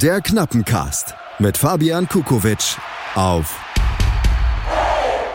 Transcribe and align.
Der 0.00 0.22
Knappencast 0.22 1.14
mit 1.38 1.58
Fabian 1.58 2.08
Kukowitsch 2.08 2.78
auf 3.14 3.60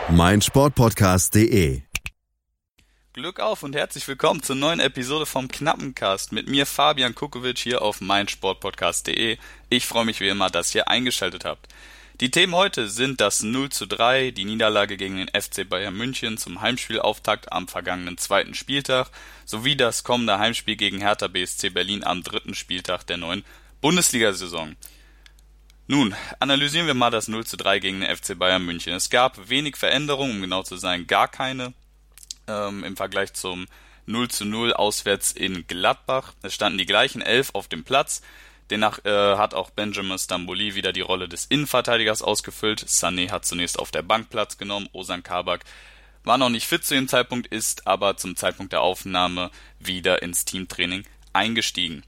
meinsportpodcast.de. 0.10 1.83
Glück 3.13 3.40
auf 3.40 3.62
und 3.62 3.76
herzlich 3.76 4.08
willkommen 4.08 4.42
zur 4.42 4.56
neuen 4.56 4.79
Episode 4.79 5.28
vom 5.28 5.47
Knappencast 5.47 6.31
mit 6.31 6.49
mir 6.49 6.65
Fabian 6.65 7.13
Kukowitsch 7.13 7.62
hier 7.62 7.83
auf 7.83 8.01
meinsportpodcast.de. 8.01 9.38
Ich 9.70 9.85
freue 9.85 10.06
mich 10.06 10.20
wie 10.22 10.29
immer, 10.29 10.49
dass 10.49 10.74
ihr 10.74 10.87
eingeschaltet 10.87 11.46
habt. 11.46 11.67
Die 12.19 12.31
Themen 12.31 12.55
heute 12.55 12.89
sind 12.89 13.21
das 13.21 13.44
0 13.44 13.69
zu 13.69 13.85
3, 13.85 14.31
die 14.31 14.46
Niederlage 14.46 14.97
gegen 14.97 15.17
den 15.17 15.29
FC 15.39 15.69
Bayern 15.69 15.96
München 15.96 16.39
zum 16.39 16.62
Heimspielauftakt 16.62 17.53
am 17.53 17.67
vergangenen 17.67 18.17
zweiten 18.17 18.55
Spieltag 18.55 19.12
sowie 19.45 19.76
das 19.76 20.03
kommende 20.03 20.39
Heimspiel 20.39 20.77
gegen 20.77 20.99
Hertha 20.99 21.27
BSC 21.27 21.70
Berlin 21.70 22.03
am 22.03 22.23
dritten 22.23 22.55
Spieltag 22.55 23.05
der 23.05 23.17
neuen 23.17 23.45
Bundesliga-Saison. 23.81 24.76
Nun, 25.88 26.16
analysieren 26.40 26.88
wir 26.88 26.94
mal 26.94 27.12
das 27.12 27.27
0 27.27 27.45
zu 27.45 27.55
3 27.55 27.80
gegen 27.80 28.02
den 28.02 28.16
FC 28.16 28.38
Bayern 28.38 28.66
München. 28.66 28.94
Es 28.94 29.09
gab 29.09 29.49
wenig 29.49 29.77
Veränderungen, 29.77 30.35
um 30.35 30.41
genau 30.41 30.63
zu 30.63 30.76
sein, 30.76 31.08
gar 31.08 31.27
keine 31.27 31.73
ähm, 32.48 32.84
im 32.84 32.98
Vergleich 32.98 33.34
zum 33.34 33.68
0 34.05 34.27
zu 34.30 34.45
0 34.45 34.73
auswärts 34.73 35.32
in 35.32 35.66
Gladbach. 35.68 36.34
Es 36.41 36.54
standen 36.54 36.77
die 36.77 36.85
gleichen 36.85 37.21
elf 37.21 37.52
auf 37.54 37.68
dem 37.68 37.84
Platz. 37.84 38.21
Demnach 38.70 39.04
äh, 39.05 39.38
hat 39.38 39.54
auch 39.54 39.70
Benjamin 39.70 40.18
Stambouli 40.18 40.76
wieder 40.76 40.91
die 40.91 41.02
Rolle 41.02 41.30
des 41.30 41.46
Innenverteidigers 41.46 42.21
ausgefüllt. 42.21 42.84
Sané 42.84 43.32
hat 43.32 43.46
zunächst 43.46 43.80
auf 43.80 43.91
der 43.91 44.02
Bank 44.02 44.30
Platz 44.30 44.57
genommen. 44.57 44.90
Osan 44.91 45.23
Kabak 45.23 45.63
war 46.26 46.38
noch 46.38 46.49
nicht 46.49 46.68
fit 46.68 46.84
zu 46.84 46.94
dem 46.94 47.07
Zeitpunkt, 47.07 47.48
ist 47.48 47.88
aber 47.88 48.18
zum 48.18 48.35
Zeitpunkt 48.35 48.73
der 48.73 48.82
Aufnahme 48.82 49.52
wieder 49.80 50.21
ins 50.21 50.44
Teamtraining 50.44 51.05
eingestiegen. 51.32 52.04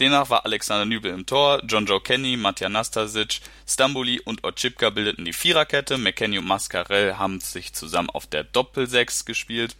Demnach 0.00 0.30
war 0.30 0.46
Alexander 0.46 0.86
Nübel 0.86 1.12
im 1.12 1.26
Tor, 1.26 1.62
John 1.68 1.84
Joe 1.84 2.00
Kenny, 2.00 2.38
Matja 2.38 2.70
Nastasic, 2.70 3.40
Stamboli 3.68 4.18
und 4.18 4.44
Otschipka 4.44 4.88
bildeten 4.88 5.26
die 5.26 5.34
Viererkette, 5.34 5.98
McKenny 5.98 6.38
und 6.38 6.46
Mascarell 6.46 7.18
haben 7.18 7.38
sich 7.40 7.74
zusammen 7.74 8.08
auf 8.08 8.26
der 8.26 8.44
Doppelsechs 8.44 9.26
gespielt. 9.26 9.76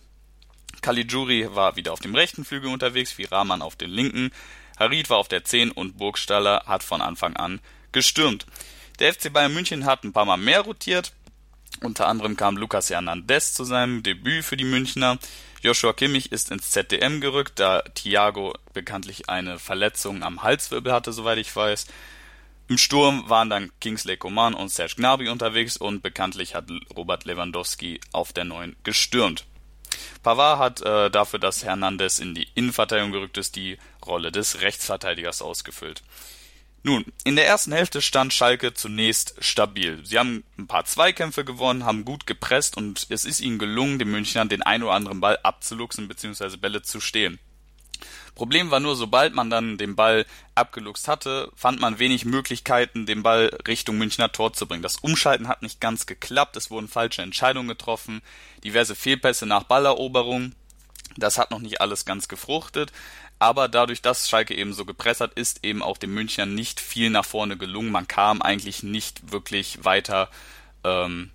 Caligiuri 0.83 1.49
war 1.55 1.77
wieder 1.77 1.95
auf 1.95 2.01
dem 2.01 2.15
rechten 2.15 2.45
Flügel 2.45 2.71
unterwegs, 2.71 3.17
wie 3.17 3.25
Rahman 3.25 3.63
auf 3.63 3.77
den 3.77 3.89
linken. 3.89 4.31
Harid 4.79 5.09
war 5.09 5.17
auf 5.17 5.29
der 5.29 5.45
10 5.45 5.71
und 5.71 5.97
Burgstaller 5.97 6.65
hat 6.67 6.83
von 6.83 7.01
Anfang 7.01 7.35
an 7.37 7.59
gestürmt. 7.93 8.45
Der 8.99 9.15
FC 9.15 9.33
Bayern 9.33 9.55
München 9.55 9.87
hat 9.87 10.05
ein 10.05 10.13
paar 10.13 10.27
Mal 10.27 10.37
mehr 10.37 10.61
rotiert. 10.61 11.15
Unter 11.81 12.09
anderem 12.09 12.37
kam 12.37 12.59
Lucas 12.59 12.91
Hernandez 12.91 13.55
zu 13.55 13.65
seinem 13.65 14.03
Debüt 14.03 14.45
für 14.45 14.59
die 14.59 14.65
Münchner. 14.65 15.19
Joshua 15.63 15.93
Kimmich 15.93 16.33
ist 16.33 16.51
ins 16.51 16.71
ZDM 16.71 17.21
gerückt, 17.21 17.59
da 17.59 17.83
Thiago 17.83 18.55
bekanntlich 18.73 19.29
eine 19.29 19.59
Verletzung 19.59 20.23
am 20.23 20.43
Halswirbel 20.43 20.91
hatte, 20.91 21.13
soweit 21.13 21.37
ich 21.37 21.55
weiß. 21.55 21.87
Im 22.69 22.79
Sturm 22.79 23.29
waren 23.29 23.51
dann 23.51 23.71
Kingsley 23.79 24.17
Coman 24.17 24.55
und 24.55 24.71
Serge 24.71 24.95
Gnabry 24.97 25.29
unterwegs 25.29 25.77
und 25.77 26.03
bekanntlich 26.03 26.55
hat 26.55 26.65
Robert 26.97 27.27
Lewandowski 27.27 28.01
auf 28.13 28.33
der 28.33 28.45
9 28.45 28.75
gestürmt. 28.85 29.45
Pavard 30.23 30.59
hat 30.59 30.81
äh, 30.81 31.11
dafür, 31.11 31.39
dass 31.39 31.65
Hernandez 31.65 32.21
in 32.21 32.35
die 32.35 32.49
Innenverteidigung 32.55 33.13
gerückt 33.13 33.37
ist, 33.37 33.55
die 33.57 33.77
Rolle 34.07 34.33
des 34.33 34.63
Rechtsverteidigers 34.63 35.43
ausgefüllt. 35.43 36.03
Nun, 36.83 37.05
in 37.25 37.37
der 37.37 37.47
ersten 37.47 37.73
Hälfte 37.73 38.01
stand 38.01 38.33
Schalke 38.33 38.73
zunächst 38.73 39.35
stabil. 39.41 40.01
Sie 40.05 40.19
haben 40.19 40.45
ein 40.59 40.67
paar 40.67 40.87
Zweikämpfe 40.87 41.45
gewonnen, 41.45 41.85
haben 41.85 42.07
gut 42.07 42.27
gepresst 42.27 42.77
und 42.77 43.07
es 43.11 43.27
ist 43.27 43.41
ihnen 43.41 43.59
gelungen, 43.59 43.99
den 43.99 44.11
Münchnern 44.11 44.49
den 44.49 44.63
ein 44.63 44.83
oder 44.83 44.93
anderen 44.93 45.21
Ball 45.21 45.39
abzuluxen 45.43 46.09
bzw. 46.09 46.57
Bälle 46.57 46.81
zu 46.81 47.01
stehen. 47.01 47.39
Problem 48.35 48.71
war 48.71 48.81
nur, 48.81 48.97
sobald 48.97 49.35
man 49.35 49.51
dann 49.51 49.77
den 49.77 49.97
Ball 49.97 50.25
abgeluchst 50.55 51.09
hatte, 51.09 51.53
fand 51.55 51.81
man 51.81 51.99
wenig 51.99 52.25
Möglichkeiten, 52.25 53.05
den 53.05 53.23
Ball 53.23 53.51
Richtung 53.69 53.99
Münchner 53.99 54.33
Tor 54.33 54.55
zu 54.55 54.67
bringen. 54.67 54.83
Das 54.83 54.97
Umschalten 54.97 55.49
hat 55.49 55.61
nicht 55.61 55.81
ganz 55.81 56.07
geklappt, 56.07 56.57
es 56.57 56.71
wurden 56.71 56.89
falsche 56.89 57.21
Entscheidungen 57.21 57.69
getroffen, 57.69 58.23
diverse 58.65 58.95
Fehlpässe 58.95 59.45
nach 59.45 59.65
Balleroberung. 59.65 60.55
Das 61.19 61.37
hat 61.37 61.51
noch 61.51 61.59
nicht 61.59 61.83
alles 61.83 62.07
ganz 62.07 62.29
gefruchtet, 62.29 62.93
aber 63.41 63.69
dadurch, 63.69 64.03
dass 64.03 64.29
Schalke 64.29 64.55
eben 64.55 64.75
so 64.75 64.85
gepresst 64.85 65.23
hat, 65.23 65.33
ist 65.33 65.65
eben 65.65 65.83
auch 65.83 65.97
dem 65.97 66.13
Münchner 66.13 66.45
nicht 66.45 66.79
viel 66.79 67.09
nach 67.09 67.25
vorne 67.25 67.57
gelungen. 67.57 67.91
Man 67.91 68.07
kam 68.07 68.43
eigentlich 68.43 68.83
nicht 68.83 69.33
wirklich 69.33 69.83
weiter 69.83 70.29
ähm, 70.85 71.31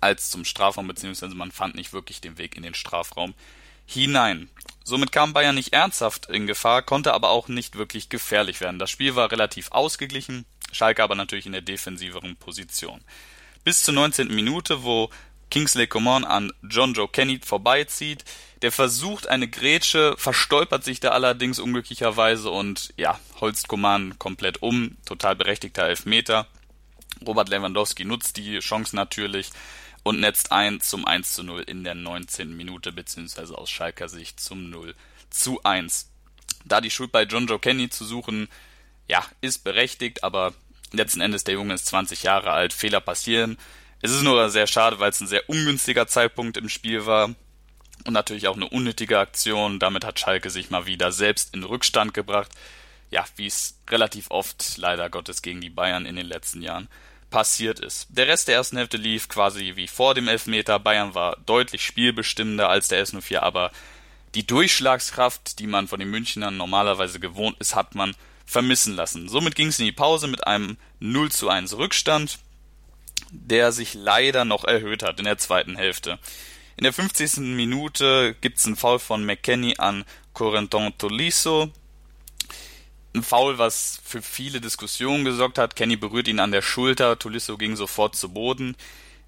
als 0.00 0.30
zum 0.30 0.44
Strafraum, 0.44 0.86
beziehungsweise 0.86 1.34
man 1.34 1.50
fand 1.50 1.74
nicht 1.74 1.94
wirklich 1.94 2.20
den 2.20 2.36
Weg 2.36 2.54
in 2.54 2.62
den 2.62 2.74
Strafraum 2.74 3.32
hinein. 3.86 4.50
Somit 4.84 5.10
kam 5.10 5.32
Bayern 5.32 5.54
nicht 5.54 5.72
ernsthaft 5.72 6.26
in 6.26 6.46
Gefahr, 6.46 6.82
konnte 6.82 7.14
aber 7.14 7.30
auch 7.30 7.48
nicht 7.48 7.76
wirklich 7.76 8.10
gefährlich 8.10 8.60
werden. 8.60 8.78
Das 8.78 8.90
Spiel 8.90 9.16
war 9.16 9.32
relativ 9.32 9.72
ausgeglichen, 9.72 10.44
Schalke 10.70 11.02
aber 11.02 11.14
natürlich 11.14 11.46
in 11.46 11.52
der 11.52 11.62
defensiveren 11.62 12.36
Position. 12.36 13.00
Bis 13.64 13.82
zur 13.82 13.94
19. 13.94 14.28
Minute, 14.28 14.84
wo 14.84 15.08
Kingsley 15.52 15.86
Coman 15.86 16.24
an 16.24 16.52
John 16.68 16.94
Joe 16.94 17.08
Kenny 17.08 17.38
vorbeizieht, 17.44 18.24
der 18.62 18.72
versucht 18.72 19.28
eine 19.28 19.48
Grätsche, 19.48 20.14
verstolpert 20.16 20.82
sich 20.82 20.98
da 20.98 21.10
allerdings 21.10 21.58
unglücklicherweise 21.58 22.50
und 22.50 22.92
ja, 22.96 23.20
holzt 23.40 23.68
Coman 23.68 24.18
komplett 24.18 24.62
um, 24.62 24.96
total 25.04 25.36
berechtigter 25.36 25.84
Elfmeter. 25.84 26.46
Robert 27.26 27.50
Lewandowski 27.50 28.04
nutzt 28.04 28.36
die 28.38 28.58
Chance 28.60 28.96
natürlich, 28.96 29.50
und 30.02 30.20
netzt 30.20 30.52
ein 30.52 30.80
zum 30.80 31.04
1 31.04 31.34
zu 31.34 31.42
0 31.42 31.62
in 31.62 31.84
der 31.84 31.94
19. 31.94 32.56
Minute, 32.56 32.92
beziehungsweise 32.92 33.56
aus 33.56 33.70
Schalker 33.70 34.08
Sicht 34.08 34.40
zum 34.40 34.70
0 34.70 34.94
zu 35.30 35.62
1. 35.62 36.10
Da 36.64 36.80
die 36.80 36.90
Schuld 36.90 37.12
bei 37.12 37.22
John 37.22 37.46
Joe 37.46 37.58
Kenny 37.58 37.88
zu 37.88 38.04
suchen, 38.04 38.48
ja, 39.06 39.24
ist 39.40 39.64
berechtigt, 39.64 40.24
aber 40.24 40.54
letzten 40.92 41.20
Endes 41.20 41.44
der 41.44 41.54
Junge 41.54 41.74
ist 41.74 41.86
20 41.86 42.22
Jahre 42.22 42.50
alt, 42.50 42.72
Fehler 42.72 43.00
passieren. 43.00 43.58
Es 44.04 44.10
ist 44.10 44.22
nur 44.22 44.50
sehr 44.50 44.66
schade, 44.66 44.98
weil 44.98 45.10
es 45.10 45.20
ein 45.20 45.28
sehr 45.28 45.48
ungünstiger 45.48 46.08
Zeitpunkt 46.08 46.56
im 46.56 46.68
Spiel 46.68 47.06
war 47.06 47.30
und 48.04 48.12
natürlich 48.12 48.48
auch 48.48 48.56
eine 48.56 48.68
unnötige 48.68 49.20
Aktion. 49.20 49.78
Damit 49.78 50.04
hat 50.04 50.18
Schalke 50.18 50.50
sich 50.50 50.70
mal 50.70 50.86
wieder 50.86 51.12
selbst 51.12 51.54
in 51.54 51.62
Rückstand 51.62 52.12
gebracht. 52.12 52.50
Ja, 53.12 53.24
wie 53.36 53.46
es 53.46 53.78
relativ 53.88 54.30
oft 54.32 54.76
leider 54.76 55.08
Gottes 55.08 55.40
gegen 55.40 55.60
die 55.60 55.70
Bayern 55.70 56.04
in 56.04 56.16
den 56.16 56.26
letzten 56.26 56.62
Jahren 56.62 56.88
passiert 57.30 57.78
ist. 57.78 58.08
Der 58.10 58.26
Rest 58.26 58.48
der 58.48 58.56
ersten 58.56 58.76
Hälfte 58.76 58.96
lief 58.96 59.28
quasi 59.28 59.76
wie 59.76 59.86
vor 59.86 60.14
dem 60.14 60.26
Elfmeter. 60.26 60.80
Bayern 60.80 61.14
war 61.14 61.36
deutlich 61.46 61.84
spielbestimmender 61.86 62.68
als 62.68 62.88
der 62.88 63.06
S04, 63.06 63.38
aber 63.38 63.70
die 64.34 64.46
Durchschlagskraft, 64.46 65.60
die 65.60 65.68
man 65.68 65.86
von 65.86 66.00
den 66.00 66.10
Münchnern 66.10 66.56
normalerweise 66.56 67.20
gewohnt 67.20 67.56
ist, 67.60 67.76
hat 67.76 67.94
man 67.94 68.16
vermissen 68.46 68.96
lassen. 68.96 69.28
Somit 69.28 69.54
ging 69.54 69.68
es 69.68 69.78
in 69.78 69.84
die 69.84 69.92
Pause 69.92 70.26
mit 70.26 70.44
einem 70.46 70.76
0 70.98 71.30
zu 71.30 71.48
1 71.48 71.76
Rückstand, 71.76 72.40
der 73.32 73.72
sich 73.72 73.94
leider 73.94 74.44
noch 74.44 74.64
erhöht 74.64 75.02
hat 75.02 75.18
in 75.18 75.24
der 75.24 75.38
zweiten 75.38 75.76
Hälfte. 75.76 76.18
In 76.76 76.84
der 76.84 76.92
50. 76.92 77.38
Minute 77.38 78.36
gibt 78.40 78.58
es 78.58 78.66
einen 78.66 78.76
Foul 78.76 78.98
von 78.98 79.24
McKenny 79.24 79.74
an 79.78 80.04
Corentin 80.32 80.92
Tolisso, 80.98 81.70
ein 83.14 83.22
Foul, 83.22 83.58
was 83.58 84.00
für 84.04 84.22
viele 84.22 84.60
Diskussionen 84.60 85.24
gesorgt 85.24 85.58
hat. 85.58 85.76
Kenny 85.76 85.96
berührt 85.96 86.28
ihn 86.28 86.40
an 86.40 86.52
der 86.52 86.62
Schulter, 86.62 87.18
Tolisso 87.18 87.58
ging 87.58 87.76
sofort 87.76 88.16
zu 88.16 88.30
Boden. 88.30 88.74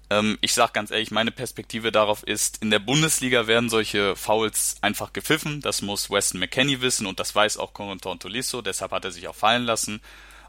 Ähm, 0.09 0.37
ich 0.41 0.53
sag 0.53 0.73
ganz 0.73 0.91
ehrlich, 0.91 1.11
meine 1.11 1.31
Perspektive 1.31 1.91
darauf 1.91 2.23
ist, 2.23 2.61
in 2.61 2.71
der 2.71 2.79
Bundesliga 2.79 3.47
werden 3.47 3.69
solche 3.69 4.15
Fouls 4.15 4.77
einfach 4.81 5.13
gepfiffen. 5.13 5.61
Das 5.61 5.81
muss 5.81 6.09
Weston 6.09 6.39
McKenney 6.39 6.81
wissen 6.81 7.05
und 7.05 7.19
das 7.19 7.35
weiß 7.35 7.57
auch 7.57 7.73
Corentin 7.73 8.19
Tolisso, 8.19 8.61
deshalb 8.61 8.91
hat 8.91 9.05
er 9.05 9.11
sich 9.11 9.27
auch 9.27 9.35
fallen 9.35 9.65
lassen. 9.65 10.01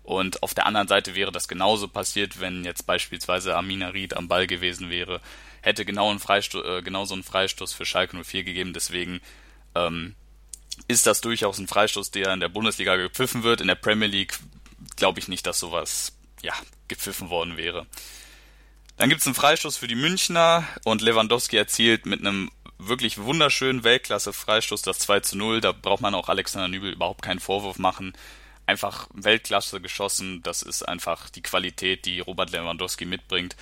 Und 0.06 0.44
auf 0.44 0.54
der 0.54 0.66
anderen 0.66 0.86
Seite 0.86 1.16
wäre 1.16 1.32
das 1.32 1.48
genauso 1.48 1.88
passiert, 1.88 2.38
wenn 2.38 2.64
jetzt 2.64 2.86
beispielsweise 2.86 3.56
Amina 3.56 3.88
Ried 3.88 4.16
am 4.16 4.28
Ball 4.28 4.46
gewesen 4.46 4.88
wäre. 4.88 5.20
Hätte 5.62 5.84
genau 5.84 6.10
einen 6.10 6.20
Freistoß, 6.20 6.64
äh, 6.64 6.82
genauso 6.82 7.14
einen 7.14 7.24
Freistoß 7.24 7.72
für 7.72 7.84
Schalke 7.84 8.16
04 8.16 8.44
gegeben. 8.44 8.72
Deswegen 8.72 9.20
ähm, 9.74 10.14
ist 10.86 11.08
das 11.08 11.22
durchaus 11.22 11.58
ein 11.58 11.66
Freistoß, 11.66 12.12
der 12.12 12.32
in 12.32 12.38
der 12.38 12.48
Bundesliga 12.48 12.94
gepfiffen 12.94 13.42
wird. 13.42 13.60
In 13.60 13.66
der 13.66 13.74
Premier 13.74 14.06
League 14.06 14.38
glaube 14.94 15.18
ich 15.18 15.26
nicht, 15.26 15.44
dass 15.44 15.58
sowas 15.58 16.16
ja, 16.40 16.54
gepfiffen 16.86 17.28
worden 17.28 17.56
wäre. 17.56 17.88
Dann 18.98 19.08
gibt 19.08 19.22
es 19.22 19.26
einen 19.26 19.34
Freistoß 19.34 19.76
für 19.76 19.88
die 19.88 19.96
Münchner 19.96 20.62
und 20.84 21.02
Lewandowski 21.02 21.56
erzielt 21.56 22.06
mit 22.06 22.20
einem 22.20 22.52
wirklich 22.78 23.18
wunderschönen 23.18 23.82
Weltklasse-Freistoß 23.82 24.82
das 24.82 25.00
2 25.00 25.18
zu 25.18 25.36
0. 25.36 25.60
Da 25.60 25.72
braucht 25.72 26.00
man 26.00 26.14
auch 26.14 26.28
Alexander 26.28 26.68
Nübel 26.68 26.92
überhaupt 26.92 27.22
keinen 27.22 27.40
Vorwurf 27.40 27.80
machen. 27.80 28.12
Einfach 28.66 29.08
Weltklasse 29.14 29.80
geschossen. 29.80 30.42
Das 30.42 30.62
ist 30.62 30.82
einfach 30.82 31.30
die 31.30 31.42
Qualität, 31.42 32.04
die 32.04 32.20
Robert 32.20 32.50
Lewandowski 32.50 33.04
mitbringt. 33.04 33.56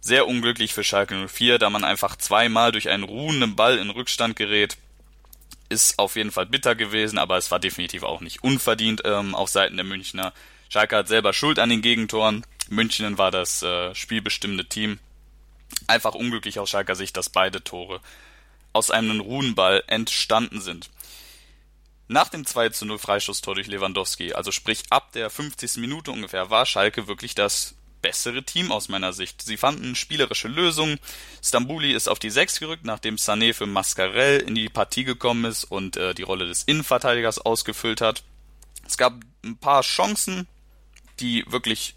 Sehr 0.00 0.26
unglücklich 0.26 0.74
für 0.74 0.84
Schalke 0.84 1.28
04, 1.28 1.58
da 1.58 1.70
man 1.70 1.84
einfach 1.84 2.16
zweimal 2.16 2.72
durch 2.72 2.88
einen 2.88 3.04
ruhenden 3.04 3.56
Ball 3.56 3.78
in 3.78 3.90
Rückstand 3.90 4.36
gerät 4.36 4.76
ist 5.68 5.98
auf 5.98 6.16
jeden 6.16 6.30
Fall 6.30 6.46
bitter 6.46 6.74
gewesen, 6.74 7.18
aber 7.18 7.36
es 7.36 7.50
war 7.50 7.58
definitiv 7.58 8.02
auch 8.02 8.20
nicht 8.20 8.42
unverdient 8.42 9.02
ähm, 9.04 9.34
auf 9.34 9.50
Seiten 9.50 9.76
der 9.76 9.84
Münchner. 9.84 10.32
Schalke 10.68 10.96
hat 10.96 11.08
selber 11.08 11.32
Schuld 11.32 11.58
an 11.58 11.70
den 11.70 11.82
Gegentoren. 11.82 12.44
München 12.68 13.18
war 13.18 13.30
das 13.30 13.62
äh, 13.62 13.94
spielbestimmende 13.94 14.66
Team. 14.66 14.98
Einfach 15.86 16.14
unglücklich 16.14 16.58
aus 16.58 16.70
Schalker 16.70 16.94
Sicht, 16.94 17.16
dass 17.16 17.30
beide 17.30 17.62
Tore 17.62 18.00
aus 18.72 18.90
einem 18.90 19.20
Ruhenball 19.20 19.84
entstanden 19.86 20.60
sind. 20.60 20.90
Nach 22.06 22.28
dem 22.28 22.44
2 22.44 22.68
zu 22.70 22.84
0 22.84 22.98
Freistoßtor 22.98 23.54
durch 23.54 23.66
Lewandowski, 23.66 24.34
also 24.34 24.52
sprich 24.52 24.82
ab 24.90 25.12
der 25.12 25.30
50. 25.30 25.76
Minute 25.78 26.10
ungefähr, 26.10 26.50
war 26.50 26.66
Schalke 26.66 27.06
wirklich 27.06 27.34
das 27.34 27.74
bessere 28.02 28.42
Team 28.42 28.70
aus 28.70 28.90
meiner 28.90 29.14
Sicht. 29.14 29.40
Sie 29.40 29.56
fanden 29.56 29.94
spielerische 29.94 30.48
Lösungen. 30.48 30.98
Stambuli 31.42 31.94
ist 31.94 32.06
auf 32.06 32.18
die 32.18 32.28
6 32.28 32.60
gerückt, 32.60 32.84
nachdem 32.84 33.16
Sané 33.16 33.54
für 33.54 33.64
Mascarell 33.64 34.40
in 34.40 34.54
die 34.54 34.68
Partie 34.68 35.04
gekommen 35.04 35.46
ist 35.46 35.64
und 35.64 35.96
äh, 35.96 36.12
die 36.12 36.22
Rolle 36.22 36.46
des 36.46 36.64
Innenverteidigers 36.64 37.38
ausgefüllt 37.38 38.02
hat. 38.02 38.22
Es 38.86 38.98
gab 38.98 39.14
ein 39.42 39.56
paar 39.56 39.80
Chancen, 39.80 40.46
die 41.20 41.44
wirklich 41.48 41.94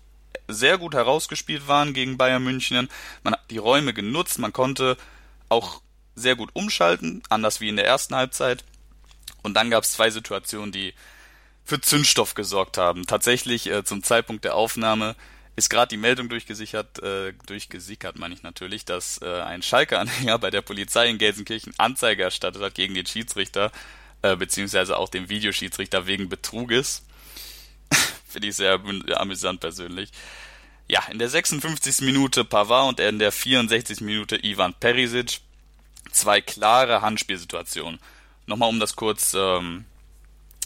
sehr 0.48 0.77
gut 0.77 0.94
herausgespielt 0.94 1.68
waren 1.68 1.94
gegen 1.94 2.18
Bayern 2.18 2.44
München. 2.44 2.88
Man 3.24 3.33
hat 3.33 3.51
die 3.51 3.57
Räume 3.57 3.94
genutzt, 3.94 4.39
man 4.39 4.53
konnte 4.53 4.95
auch 5.50 5.81
sehr 6.15 6.38
gut 6.38 6.51
umschalten, 6.53 7.21
anders 7.27 7.60
wie 7.60 7.68
in 7.68 7.75
der 7.75 7.86
ersten 7.86 8.15
Halbzeit. 8.15 8.63
Und 9.44 9.54
dann 9.54 9.69
gab 9.69 9.84
es 9.84 9.92
zwei 9.94 10.10
Situationen, 10.10 10.72
die 10.72 10.94
für 11.63 11.81
Zündstoff 11.81 12.34
gesorgt 12.34 12.78
haben. 12.78 13.06
Tatsächlich 13.06 13.69
äh, 13.69 13.84
zum 13.84 14.01
Zeitpunkt 14.01 14.45
der 14.45 14.56
Aufnahme 14.56 15.16
ist 15.57 15.69
gerade 15.69 15.89
die 15.89 15.98
Meldung 15.98 16.30
durchgesichert, 16.30 17.00
äh, 17.04 17.34
durchgesickert, 17.45 18.18
meine 18.18 18.34
ich 18.34 18.44
natürlich, 18.44 18.86
dass 18.86 19.19
äh, 19.22 19.42
ein 19.42 19.63
Schalke-Anhänger 19.63 20.38
bei 20.39 20.51
der 20.51 20.62
Polizei 20.62 21.10
in 21.10 21.18
Gelsenkirchen 21.18 21.74
Anzeige 21.78 22.24
erstattet 22.24 22.62
hat 22.62 22.75
gegen 22.75 22.94
den 22.94 23.07
Schiedsrichter, 23.07 23.72
äh, 24.22 24.36
beziehungsweise 24.36 24.95
auch 24.98 25.10
den 25.10 25.30
Videoschiedsrichter 25.30 26.06
wegen 26.06 26.30
Betruges. 26.30 27.04
Finde 28.28 28.50
ich 28.50 28.56
sehr 28.56 28.80
amüsant 29.16 29.60
persönlich. 29.60 30.12
Ja, 30.88 31.04
in 31.12 31.19
der 31.19 31.28
56. 31.28 32.01
Minute 32.01 32.45
Pavard 32.45 32.88
und 32.88 33.00
in 33.00 33.19
der 33.19 33.31
64. 33.31 34.01
Minute 34.01 34.42
Ivan 34.42 34.74
Perisic. 34.74 35.42
Zwei 36.12 36.39
klare 36.39 37.01
Handspielsituationen 37.01 38.00
nochmal 38.47 38.69
um 38.69 38.79
das 38.79 38.95
kurz 38.95 39.35
ähm, 39.38 39.85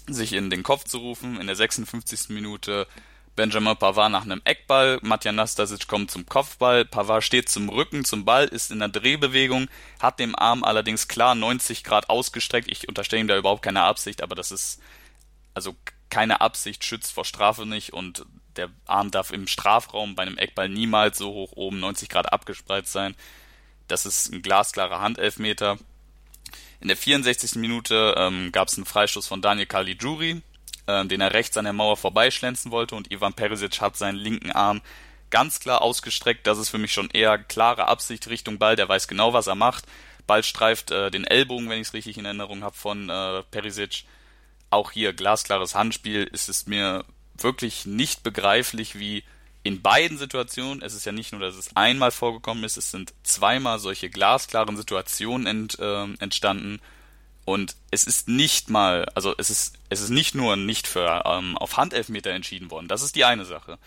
sich 0.08 0.34
in 0.34 0.50
den 0.50 0.64
Kopf 0.64 0.86
zu 0.86 1.00
rufen, 1.00 1.40
in 1.40 1.48
der 1.48 1.56
56. 1.56 2.30
Minute 2.30 2.88
Benjamin 3.36 3.78
Pavard 3.78 4.12
nach 4.12 4.24
einem 4.24 4.42
Eckball, 4.44 5.00
Matja 5.02 5.32
Nastasic 5.32 5.88
kommt 5.88 6.12
zum 6.12 6.26
Kopfball, 6.26 6.86
Pavard 6.86 7.24
steht 7.24 7.50
zum 7.50 7.70
Rücken 7.70 8.04
zum 8.04 8.26
Ball, 8.26 8.46
ist 8.46 8.72
in 8.72 8.80
der 8.80 8.90
Drehbewegung, 8.90 9.68
hat 10.00 10.20
den 10.20 10.36
Arm 10.36 10.64
allerdings 10.64 11.08
klar 11.08 11.34
90 11.34 11.84
Grad 11.84 12.10
ausgestreckt. 12.10 12.70
Ich 12.70 12.90
unterstelle 12.90 13.22
ihm 13.22 13.28
da 13.28 13.38
überhaupt 13.38 13.62
keine 13.62 13.84
Absicht, 13.84 14.22
aber 14.22 14.36
das 14.36 14.52
ist 14.52 14.82
also 15.54 15.76
keine 16.10 16.42
Absicht 16.42 16.84
schützt 16.84 17.14
vor 17.14 17.26
Strafe 17.26 17.66
nicht 17.66 17.94
und 17.94 18.26
der 18.58 18.70
Arm 18.86 19.12
darf 19.12 19.32
im 19.32 19.48
Strafraum 19.48 20.16
bei 20.16 20.24
einem 20.24 20.38
Eckball 20.38 20.68
niemals 20.68 21.18
so 21.18 21.32
hoch 21.32 21.54
oben 21.54 21.80
90 21.80 22.10
Grad 22.10 22.32
abgespreizt 22.34 22.92
sein. 22.92 23.16
Das 23.88 24.06
ist 24.06 24.32
ein 24.32 24.42
glasklarer 24.42 25.00
Handelfmeter. 25.00 25.78
In 26.82 26.88
der 26.88 26.98
64. 26.98 27.56
Minute 27.56 28.16
ähm, 28.18 28.52
gab 28.52 28.68
es 28.68 28.76
einen 28.76 28.86
Freistoß 28.86 29.28
von 29.28 29.42
Daniel 29.42 29.68
Caligiuri, 29.68 30.42
äh, 30.88 31.06
den 31.06 31.22
er 31.22 31.34
rechts 31.34 31.56
an 31.56 31.66
der 31.66 31.74
Mauer 31.74 31.96
vorbeischlänzen 31.96 32.72
wollte 32.72 32.96
und 32.96 33.12
Ivan 33.12 33.34
Perisic 33.34 33.80
hat 33.82 33.96
seinen 33.96 34.18
linken 34.18 34.52
Arm 34.52 34.82
ganz 35.30 35.60
klar 35.60 35.84
ausgestreckt. 35.84 36.48
Das 36.48 36.58
ist 36.58 36.70
für 36.70 36.80
mich 36.80 36.92
schon 36.92 37.12
eher 37.12 37.38
klare 37.38 37.88
Absicht 37.88 38.28
Richtung 38.28 38.58
Ball. 38.58 38.76
Der 38.76 38.90
weiß 38.90 39.08
genau, 39.08 39.32
was 39.32 39.46
er 39.46 39.56
macht. 39.56 39.86
Ball 40.26 40.44
streift 40.44 40.90
äh, 40.90 41.12
den 41.12 41.24
Ellbogen, 41.24 41.70
wenn 41.70 41.80
ich 41.80 41.88
es 41.88 41.94
richtig 41.94 42.18
in 42.18 42.26
Erinnerung 42.26 42.64
habe, 42.64 42.76
von 42.76 43.10
äh, 43.10 43.44
Perisic. 43.52 44.06
Auch 44.72 44.92
hier 44.92 45.14
glasklares 45.14 45.76
Handspiel. 45.76 46.24
Ist 46.24 46.50
es 46.50 46.66
mir 46.66 47.06
wirklich 47.38 47.86
nicht 47.86 48.24
begreiflich, 48.24 48.98
wie 48.98 49.24
in 49.64 49.82
beiden 49.82 50.18
Situationen, 50.18 50.82
es 50.82 50.94
ist 50.94 51.06
ja 51.06 51.12
nicht 51.12 51.32
nur, 51.32 51.42
dass 51.42 51.56
es 51.56 51.76
einmal 51.76 52.12
vorgekommen 52.12 52.64
ist, 52.64 52.78
es 52.78 52.92
sind 52.92 53.14
zweimal 53.24 53.80
solche 53.80 54.10
glasklaren 54.10 54.76
Situationen 54.76 55.46
ent, 55.46 55.80
äh, 55.80 56.04
entstanden. 56.20 56.80
Und 57.46 57.76
es 57.92 58.06
ist 58.06 58.28
nicht 58.28 58.70
mal, 58.70 59.06
also 59.14 59.36
es 59.38 59.50
ist, 59.50 59.76
es 59.90 60.02
ist 60.02 60.10
nicht 60.10 60.36
nur 60.36 60.56
nicht 60.56 60.88
für 60.88 61.24
ähm, 61.26 61.58
auf 61.58 61.78
Handelfmeter 61.78 62.32
entschieden 62.32 62.72
worden. 62.72 62.88
Das 62.88 63.02
ist 63.02 63.16
die 63.16 63.26
eine 63.26 63.46
Sache. 63.46 63.78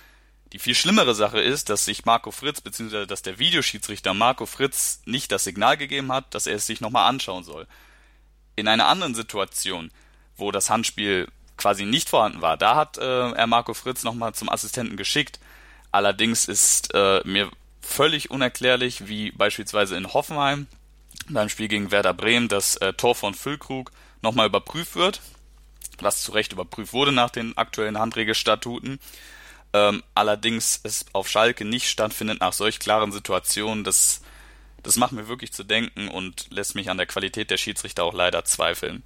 Die 0.53 0.59
viel 0.59 0.75
schlimmere 0.75 1.15
Sache 1.15 1.41
ist, 1.41 1.71
dass 1.71 1.85
sich 1.85 2.05
Marco 2.05 2.31
Fritz, 2.31 2.61
beziehungsweise 2.61 3.07
dass 3.07 3.23
der 3.23 3.39
Videoschiedsrichter 3.39 4.15
Marco 4.15 4.47
Fritz 4.47 5.01
nicht 5.05 5.33
das 5.33 5.45
Signal 5.45 5.77
gegeben 5.77 6.13
hat, 6.13 6.35
dass 6.35 6.47
er 6.47 6.57
es 6.57 6.67
sich 6.67 6.81
nochmal 6.81 7.09
anschauen 7.09 7.43
soll. 7.43 7.67
In 8.55 8.69
einer 8.69 8.87
anderen 8.87 9.17
Situation, 9.17 9.91
wo 10.37 10.53
das 10.53 10.71
Handspiel 10.71 11.29
quasi 11.57 11.85
nicht 11.85 12.09
vorhanden 12.09 12.43
war, 12.43 12.57
da 12.57 12.77
hat 12.77 12.99
äh, 12.99 13.31
er 13.31 13.47
Marco 13.49 13.75
Fritz 13.75 14.05
nochmal 14.05 14.35
zum 14.35 14.49
Assistenten 14.49 14.97
geschickt 14.97 15.41
Allerdings 15.95 16.47
ist 16.47 16.93
äh, 16.93 17.21
mir 17.25 17.53
völlig 17.81 18.29
unerklärlich, 18.29 19.07
wie 19.07 19.31
beispielsweise 19.31 19.97
in 19.97 20.13
Hoffenheim 20.13 20.67
beim 21.29 21.49
Spiel 21.49 21.69
gegen 21.69 21.93
Werder 21.93 22.13
Bremen 22.13 22.49
das 22.49 22.75
äh, 22.79 22.95
Tor 22.95 23.15
von 23.15 23.33
Füllkrug 23.33 23.93
nochmal 24.21 24.49
überprüft 24.49 24.97
wird, 24.97 25.21
was 26.01 26.25
zu 26.25 26.33
Recht 26.33 26.53
überprüft 26.53 26.95
wurde 26.95 27.13
nach 27.13 27.31
den 27.31 27.57
aktuellen 27.57 27.97
Handregelstatuten. 27.97 28.99
Ähm, 29.73 30.03
allerdings 30.17 30.81
es 30.83 31.07
auf 31.13 31.29
Schalke 31.29 31.65
nicht 31.65 31.89
stattfindet 31.89 32.41
nach 32.41 32.55
solch 32.55 32.81
klaren 32.81 33.13
Situationen, 33.13 33.85
das, 33.85 34.21
das 34.83 34.97
macht 34.97 35.13
mir 35.13 35.29
wirklich 35.29 35.53
zu 35.53 35.63
denken 35.63 36.09
und 36.09 36.49
lässt 36.51 36.75
mich 36.75 36.91
an 36.91 36.97
der 36.97 37.07
Qualität 37.07 37.53
der 37.53 37.57
Schiedsrichter 37.57 38.03
auch 38.03 38.15
leider 38.15 38.45
zweifeln. 38.45 39.05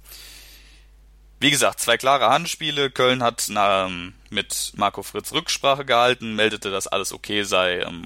Wie 1.39 1.51
gesagt, 1.51 1.79
zwei 1.79 1.97
klare 1.97 2.29
Handspiele. 2.29 2.91
Köln 2.91 3.23
hat 3.23 3.49
ähm, 3.49 4.13
mit 4.29 4.73
Marco 4.75 5.03
Fritz 5.03 5.31
Rücksprache 5.31 5.85
gehalten, 5.85 6.35
meldete, 6.35 6.69
dass 6.69 6.87
alles 6.87 7.13
okay 7.13 7.43
sei. 7.43 7.79
Ähm, 7.79 8.05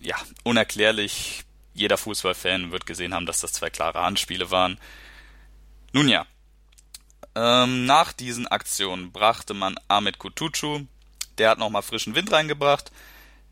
ja, 0.00 0.16
unerklärlich. 0.42 1.44
Jeder 1.72 1.96
Fußballfan 1.96 2.70
wird 2.72 2.86
gesehen 2.86 3.14
haben, 3.14 3.26
dass 3.26 3.40
das 3.40 3.52
zwei 3.52 3.70
klare 3.70 4.02
Handspiele 4.02 4.50
waren. 4.50 4.78
Nun 5.92 6.08
ja, 6.08 6.26
ähm, 7.34 7.86
nach 7.86 8.12
diesen 8.12 8.46
Aktionen 8.46 9.12
brachte 9.12 9.54
man 9.54 9.76
Ahmed 9.88 10.18
Kutucu. 10.18 10.86
Der 11.38 11.50
hat 11.50 11.58
nochmal 11.58 11.82
frischen 11.82 12.14
Wind 12.14 12.30
reingebracht. 12.32 12.92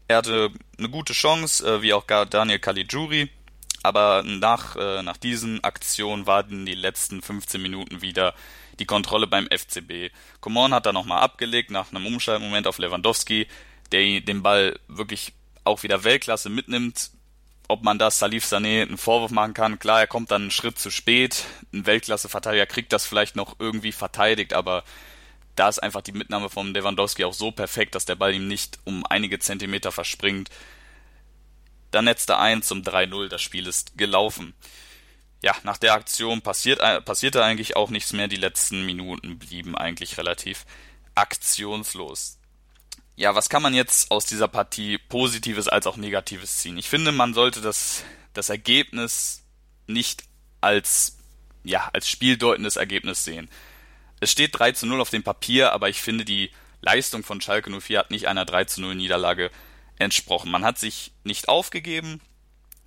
Er 0.08 0.18
hatte 0.18 0.50
eine 0.78 0.88
gute 0.88 1.14
Chance, 1.14 1.66
äh, 1.66 1.82
wie 1.82 1.94
auch 1.94 2.04
Daniel 2.04 2.58
Caligiuri. 2.58 3.30
Aber 3.82 4.22
nach, 4.22 4.76
äh, 4.76 5.02
nach 5.02 5.16
diesen 5.16 5.64
Aktionen 5.64 6.26
waren 6.26 6.66
die 6.66 6.74
letzten 6.74 7.22
15 7.22 7.60
Minuten 7.60 8.02
wieder 8.02 8.34
die 8.78 8.86
Kontrolle 8.86 9.26
beim 9.26 9.48
FCB. 9.48 10.12
Coman 10.40 10.74
hat 10.74 10.86
da 10.86 10.92
nochmal 10.92 11.22
abgelegt 11.22 11.70
nach 11.70 11.90
einem 11.90 12.06
Umschaltmoment 12.06 12.66
auf 12.66 12.78
Lewandowski, 12.78 13.46
der 13.92 14.20
den 14.20 14.42
Ball 14.42 14.78
wirklich 14.88 15.32
auch 15.64 15.82
wieder 15.82 16.04
Weltklasse 16.04 16.48
mitnimmt. 16.48 17.10
Ob 17.68 17.82
man 17.82 17.98
das 17.98 18.18
Salif 18.18 18.44
Sané 18.44 18.82
einen 18.82 18.98
Vorwurf 18.98 19.30
machen 19.30 19.54
kann, 19.54 19.78
klar, 19.78 20.00
er 20.00 20.06
kommt 20.06 20.30
dann 20.30 20.42
einen 20.42 20.50
Schritt 20.50 20.78
zu 20.78 20.90
spät. 20.90 21.44
Ein 21.72 21.86
Weltklasse-Verteidiger 21.86 22.66
kriegt 22.66 22.92
das 22.92 23.06
vielleicht 23.06 23.36
noch 23.36 23.56
irgendwie 23.58 23.92
verteidigt, 23.92 24.52
aber 24.52 24.84
da 25.54 25.68
ist 25.68 25.82
einfach 25.82 26.02
die 26.02 26.12
Mitnahme 26.12 26.48
von 26.48 26.74
Lewandowski 26.74 27.24
auch 27.24 27.34
so 27.34 27.50
perfekt, 27.50 27.94
dass 27.94 28.04
der 28.04 28.16
Ball 28.16 28.34
ihm 28.34 28.48
nicht 28.48 28.78
um 28.84 29.06
einige 29.06 29.38
Zentimeter 29.38 29.92
verspringt. 29.92 30.50
Dann 31.90 32.06
netzt 32.06 32.30
er 32.30 32.40
ein 32.40 32.62
zum 32.62 32.82
3-0, 32.82 33.28
das 33.28 33.42
Spiel 33.42 33.66
ist 33.66 33.96
gelaufen 33.96 34.54
ja, 35.42 35.54
nach 35.64 35.76
der 35.76 35.94
Aktion 35.94 36.40
passiert, 36.40 36.80
passierte 37.04 37.44
eigentlich 37.44 37.76
auch 37.76 37.90
nichts 37.90 38.12
mehr. 38.12 38.28
Die 38.28 38.36
letzten 38.36 38.86
Minuten 38.86 39.38
blieben 39.38 39.76
eigentlich 39.76 40.16
relativ 40.16 40.64
aktionslos. 41.16 42.38
Ja, 43.16 43.34
was 43.34 43.48
kann 43.48 43.62
man 43.62 43.74
jetzt 43.74 44.10
aus 44.10 44.24
dieser 44.24 44.48
Partie 44.48 44.98
Positives 44.98 45.68
als 45.68 45.86
auch 45.86 45.96
Negatives 45.96 46.58
ziehen? 46.58 46.78
Ich 46.78 46.88
finde, 46.88 47.12
man 47.12 47.34
sollte 47.34 47.60
das, 47.60 48.04
das 48.32 48.48
Ergebnis 48.48 49.42
nicht 49.86 50.24
als, 50.60 51.18
ja, 51.64 51.90
als 51.92 52.08
spieldeutendes 52.08 52.76
Ergebnis 52.76 53.24
sehen. 53.24 53.50
Es 54.20 54.30
steht 54.30 54.56
3 54.56 54.72
zu 54.72 54.86
0 54.86 55.00
auf 55.00 55.10
dem 55.10 55.24
Papier, 55.24 55.72
aber 55.72 55.88
ich 55.88 56.00
finde, 56.00 56.24
die 56.24 56.52
Leistung 56.80 57.24
von 57.24 57.40
Schalke 57.40 57.70
04 57.70 57.98
hat 57.98 58.10
nicht 58.12 58.28
einer 58.28 58.44
3 58.44 58.64
zu 58.64 58.80
0 58.80 58.94
Niederlage 58.94 59.50
entsprochen. 59.98 60.50
Man 60.50 60.64
hat 60.64 60.78
sich 60.78 61.12
nicht 61.24 61.48
aufgegeben, 61.48 62.20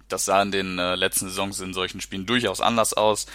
das 0.08 0.26
sah 0.26 0.42
in 0.42 0.52
den 0.52 0.80
äh, 0.80 0.96
letzten 0.96 1.28
Saisons 1.28 1.60
in 1.60 1.74
solchen 1.74 2.02
Spielen 2.02 2.26
durchaus 2.26 2.62
anders 2.62 2.94
aus. 2.94 3.26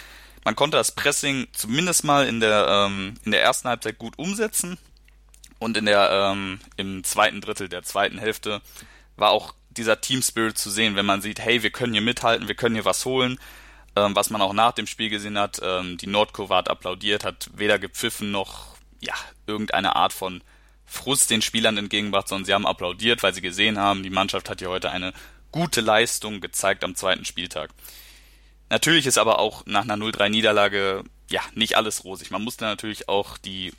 Man 0.43 0.55
konnte 0.55 0.77
das 0.77 0.91
Pressing 0.91 1.47
zumindest 1.53 2.03
mal 2.03 2.27
in 2.27 2.39
der, 2.39 2.67
ähm, 2.67 3.15
in 3.23 3.31
der 3.31 3.43
ersten 3.43 3.67
Halbzeit 3.67 3.97
gut 3.97 4.17
umsetzen. 4.17 4.77
Und 5.59 5.77
in 5.77 5.85
der, 5.85 6.09
ähm, 6.11 6.59
im 6.77 7.03
zweiten 7.03 7.39
Drittel 7.39 7.69
der 7.69 7.83
zweiten 7.83 8.17
Hälfte 8.17 8.61
war 9.15 9.29
auch 9.29 9.53
dieser 9.69 10.01
Team 10.01 10.21
Spirit 10.21 10.57
zu 10.57 10.71
sehen, 10.71 10.95
wenn 10.95 11.05
man 11.05 11.21
sieht, 11.21 11.39
hey, 11.39 11.61
wir 11.61 11.69
können 11.69 11.93
hier 11.93 12.01
mithalten, 12.01 12.47
wir 12.47 12.55
können 12.55 12.75
hier 12.75 12.85
was 12.85 13.05
holen. 13.05 13.39
Ähm, 13.95 14.15
was 14.15 14.29
man 14.29 14.41
auch 14.41 14.53
nach 14.53 14.71
dem 14.71 14.87
Spiel 14.87 15.09
gesehen 15.09 15.37
hat, 15.37 15.59
ähm, 15.63 15.97
die 15.97 16.07
Nordkurve 16.07 16.55
hat 16.55 16.69
applaudiert, 16.69 17.23
hat 17.25 17.49
weder 17.53 17.77
gepfiffen 17.77 18.31
noch, 18.31 18.75
ja, 19.01 19.13
irgendeine 19.45 19.95
Art 19.95 20.13
von 20.13 20.41
Frust 20.85 21.29
den 21.29 21.41
Spielern 21.41 21.77
entgegengebracht, 21.77 22.27
sondern 22.27 22.45
sie 22.45 22.53
haben 22.53 22.65
applaudiert, 22.65 23.21
weil 23.21 23.33
sie 23.33 23.41
gesehen 23.41 23.77
haben, 23.77 24.03
die 24.03 24.09
Mannschaft 24.09 24.49
hat 24.49 24.59
hier 24.59 24.69
heute 24.69 24.91
eine 24.91 25.13
gute 25.51 25.81
Leistung 25.81 26.41
gezeigt 26.41 26.83
am 26.83 26.95
zweiten 26.95 27.25
Spieltag. 27.25 27.71
Natürlich 28.69 29.05
ist 29.05 29.17
aber 29.17 29.39
auch 29.39 29.65
nach 29.65 29.83
einer 29.83 29.95
0-3 29.95 30.29
Niederlage 30.29 31.03
ja 31.29 31.41
nicht 31.53 31.75
alles 31.75 32.03
rosig. 32.03 32.31
Man 32.31 32.43
muss 32.43 32.57
da 32.57 32.67
natürlich 32.67 33.09
auch 33.09 33.37
die 33.37 33.73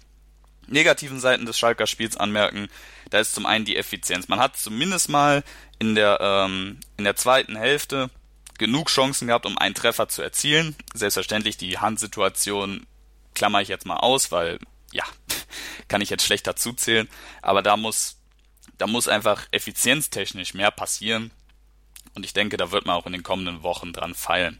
negativen 0.66 1.20
Seiten 1.20 1.46
des 1.46 1.58
Schalker 1.58 1.86
Spiels 1.86 2.16
anmerken. 2.16 2.68
Da 3.10 3.18
ist 3.18 3.34
zum 3.34 3.46
einen 3.46 3.64
die 3.64 3.76
Effizienz. 3.76 4.28
Man 4.28 4.38
hat 4.38 4.56
zumindest 4.56 5.08
mal 5.08 5.42
in 5.78 5.94
der 5.94 6.18
ähm, 6.20 6.78
in 6.96 7.04
der 7.04 7.16
zweiten 7.16 7.56
Hälfte 7.56 8.10
genug 8.58 8.88
Chancen 8.88 9.28
gehabt, 9.28 9.46
um 9.46 9.58
einen 9.58 9.74
Treffer 9.74 10.08
zu 10.08 10.22
erzielen. 10.22 10.76
Selbstverständlich 10.94 11.56
die 11.56 11.78
Handsituation 11.78 12.86
klammer 13.34 13.60
ich 13.60 13.68
jetzt 13.68 13.86
mal 13.86 13.96
aus, 13.96 14.30
weil, 14.30 14.58
ja, 14.92 15.04
kann 15.88 16.00
ich 16.00 16.10
jetzt 16.10 16.24
schlecht 16.24 16.46
dazu 16.46 16.72
zählen, 16.72 17.08
aber 17.40 17.62
da 17.62 17.76
muss, 17.76 18.18
da 18.78 18.86
muss 18.86 19.08
einfach 19.08 19.46
effizienztechnisch 19.50 20.54
mehr 20.54 20.70
passieren. 20.70 21.30
Und 22.14 22.24
ich 22.24 22.32
denke, 22.32 22.56
da 22.56 22.70
wird 22.70 22.86
man 22.86 22.96
auch 22.96 23.06
in 23.06 23.12
den 23.12 23.22
kommenden 23.22 23.62
Wochen 23.62 23.92
dran 23.92 24.14
feilen. 24.14 24.58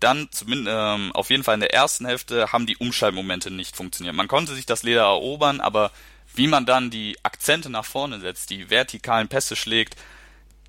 Dann 0.00 0.28
zumindest 0.30 0.76
ähm, 0.78 1.12
auf 1.12 1.30
jeden 1.30 1.44
Fall 1.44 1.54
in 1.54 1.60
der 1.60 1.74
ersten 1.74 2.06
Hälfte 2.06 2.52
haben 2.52 2.66
die 2.66 2.78
Umschaltmomente 2.78 3.50
nicht 3.50 3.76
funktioniert. 3.76 4.14
Man 4.14 4.28
konnte 4.28 4.54
sich 4.54 4.66
das 4.66 4.82
Leder 4.82 5.02
erobern, 5.02 5.60
aber 5.60 5.92
wie 6.34 6.46
man 6.46 6.64
dann 6.64 6.90
die 6.90 7.16
Akzente 7.22 7.70
nach 7.70 7.84
vorne 7.84 8.20
setzt, 8.20 8.50
die 8.50 8.70
vertikalen 8.70 9.28
Pässe 9.28 9.56
schlägt, 9.56 9.96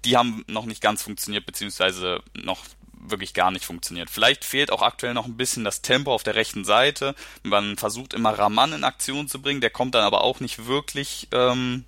die 0.04 0.18
haben 0.18 0.44
noch 0.48 0.66
nicht 0.66 0.82
ganz 0.82 1.04
funktioniert, 1.04 1.46
beziehungsweise 1.46 2.22
noch 2.34 2.66
wirklich 2.94 3.34
gar 3.34 3.52
nicht 3.52 3.66
funktioniert. 3.66 4.10
Vielleicht 4.10 4.46
fehlt 4.46 4.72
auch 4.72 4.82
aktuell 4.82 5.14
noch 5.14 5.26
ein 5.26 5.38
bisschen 5.38 5.64
das 5.64 5.82
Tempo 5.82 6.14
auf 6.14 6.24
der 6.24 6.36
rechten 6.36 6.66
Seite. 6.66 7.16
Man 7.44 7.78
versucht 7.78 8.14
immer 8.14 8.38
Raman 8.38 8.74
in 8.74 8.84
Aktion 8.84 9.28
zu 9.28 9.42
bringen, 9.42 9.62
der 9.62 9.70
kommt 9.70 9.96
dann 9.96 10.04
aber 10.04 10.24
auch 10.24 10.40
nicht 10.40 10.66
wirklich, 10.66 11.28
ähm, 11.32 11.86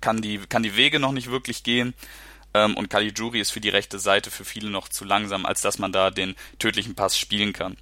kann 0.00 0.22
die, 0.22 0.38
kann 0.38 0.62
die 0.62 0.76
Wege 0.76 0.98
noch 0.98 1.12
nicht 1.12 1.30
wirklich 1.30 1.62
gehen. 1.62 1.94
Ähm, 2.54 2.76
und 2.76 2.88
Caligiuri 2.88 3.40
ist 3.40 3.50
für 3.50 3.60
die 3.60 3.68
rechte 3.68 3.98
Seite 3.98 4.30
für 4.30 4.44
viele 4.44 4.70
noch 4.70 4.88
zu 4.88 5.04
langsam, 5.04 5.44
als 5.44 5.60
dass 5.60 5.78
man 5.78 5.92
da 5.92 6.10
den 6.10 6.36
tödlichen 6.58 6.94
Pass 6.94 7.18
spielen 7.18 7.52
kann. 7.52 7.76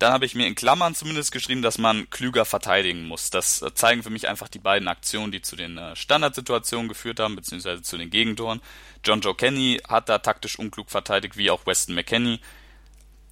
Dann 0.00 0.14
habe 0.14 0.24
ich 0.24 0.34
mir 0.34 0.46
in 0.46 0.54
Klammern 0.54 0.94
zumindest 0.94 1.30
geschrieben, 1.30 1.60
dass 1.60 1.76
man 1.76 2.08
klüger 2.08 2.46
verteidigen 2.46 3.06
muss. 3.06 3.28
Das 3.28 3.60
äh, 3.60 3.74
zeigen 3.74 4.02
für 4.02 4.08
mich 4.08 4.28
einfach 4.28 4.48
die 4.48 4.58
beiden 4.58 4.88
Aktionen, 4.88 5.30
die 5.30 5.42
zu 5.42 5.56
den 5.56 5.76
äh, 5.76 5.94
Standardsituationen 5.94 6.88
geführt 6.88 7.20
haben, 7.20 7.36
beziehungsweise 7.36 7.82
zu 7.82 7.98
den 7.98 8.08
Gegentoren. 8.08 8.62
John 9.04 9.20
Joe 9.20 9.34
Kenny 9.34 9.78
hat 9.86 10.08
da 10.08 10.18
taktisch 10.18 10.58
unklug 10.58 10.90
verteidigt, 10.90 11.36
wie 11.36 11.50
auch 11.50 11.66
Weston 11.66 11.94
McKenney. 11.94 12.40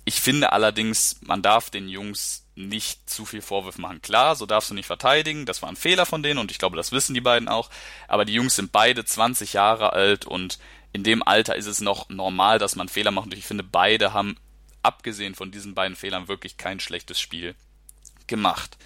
Ich 0.04 0.20
finde 0.20 0.52
allerdings, 0.52 1.18
man 1.22 1.40
darf 1.40 1.70
den 1.70 1.88
Jungs 1.88 2.44
nicht 2.58 3.08
zu 3.08 3.24
viel 3.24 3.40
Vorwurf 3.40 3.78
machen. 3.78 4.02
Klar, 4.02 4.34
so 4.36 4.44
darfst 4.44 4.70
du 4.70 4.74
nicht 4.74 4.86
verteidigen, 4.86 5.46
das 5.46 5.62
war 5.62 5.68
ein 5.68 5.76
Fehler 5.76 6.06
von 6.06 6.22
denen 6.22 6.38
und 6.38 6.50
ich 6.50 6.58
glaube, 6.58 6.76
das 6.76 6.92
wissen 6.92 7.14
die 7.14 7.20
beiden 7.20 7.48
auch. 7.48 7.70
Aber 8.08 8.24
die 8.24 8.34
Jungs 8.34 8.56
sind 8.56 8.72
beide 8.72 9.04
20 9.04 9.52
Jahre 9.52 9.92
alt 9.92 10.26
und 10.26 10.58
in 10.92 11.04
dem 11.04 11.22
Alter 11.22 11.54
ist 11.54 11.66
es 11.66 11.80
noch 11.80 12.08
normal, 12.08 12.58
dass 12.58 12.76
man 12.76 12.88
Fehler 12.88 13.10
macht. 13.10 13.26
Und 13.26 13.34
ich 13.34 13.46
finde, 13.46 13.62
beide 13.62 14.12
haben 14.12 14.36
abgesehen 14.82 15.34
von 15.34 15.50
diesen 15.50 15.74
beiden 15.74 15.96
Fehlern 15.96 16.28
wirklich 16.28 16.56
kein 16.56 16.80
schlechtes 16.80 17.20
Spiel 17.20 17.54
gemacht. 18.26 18.76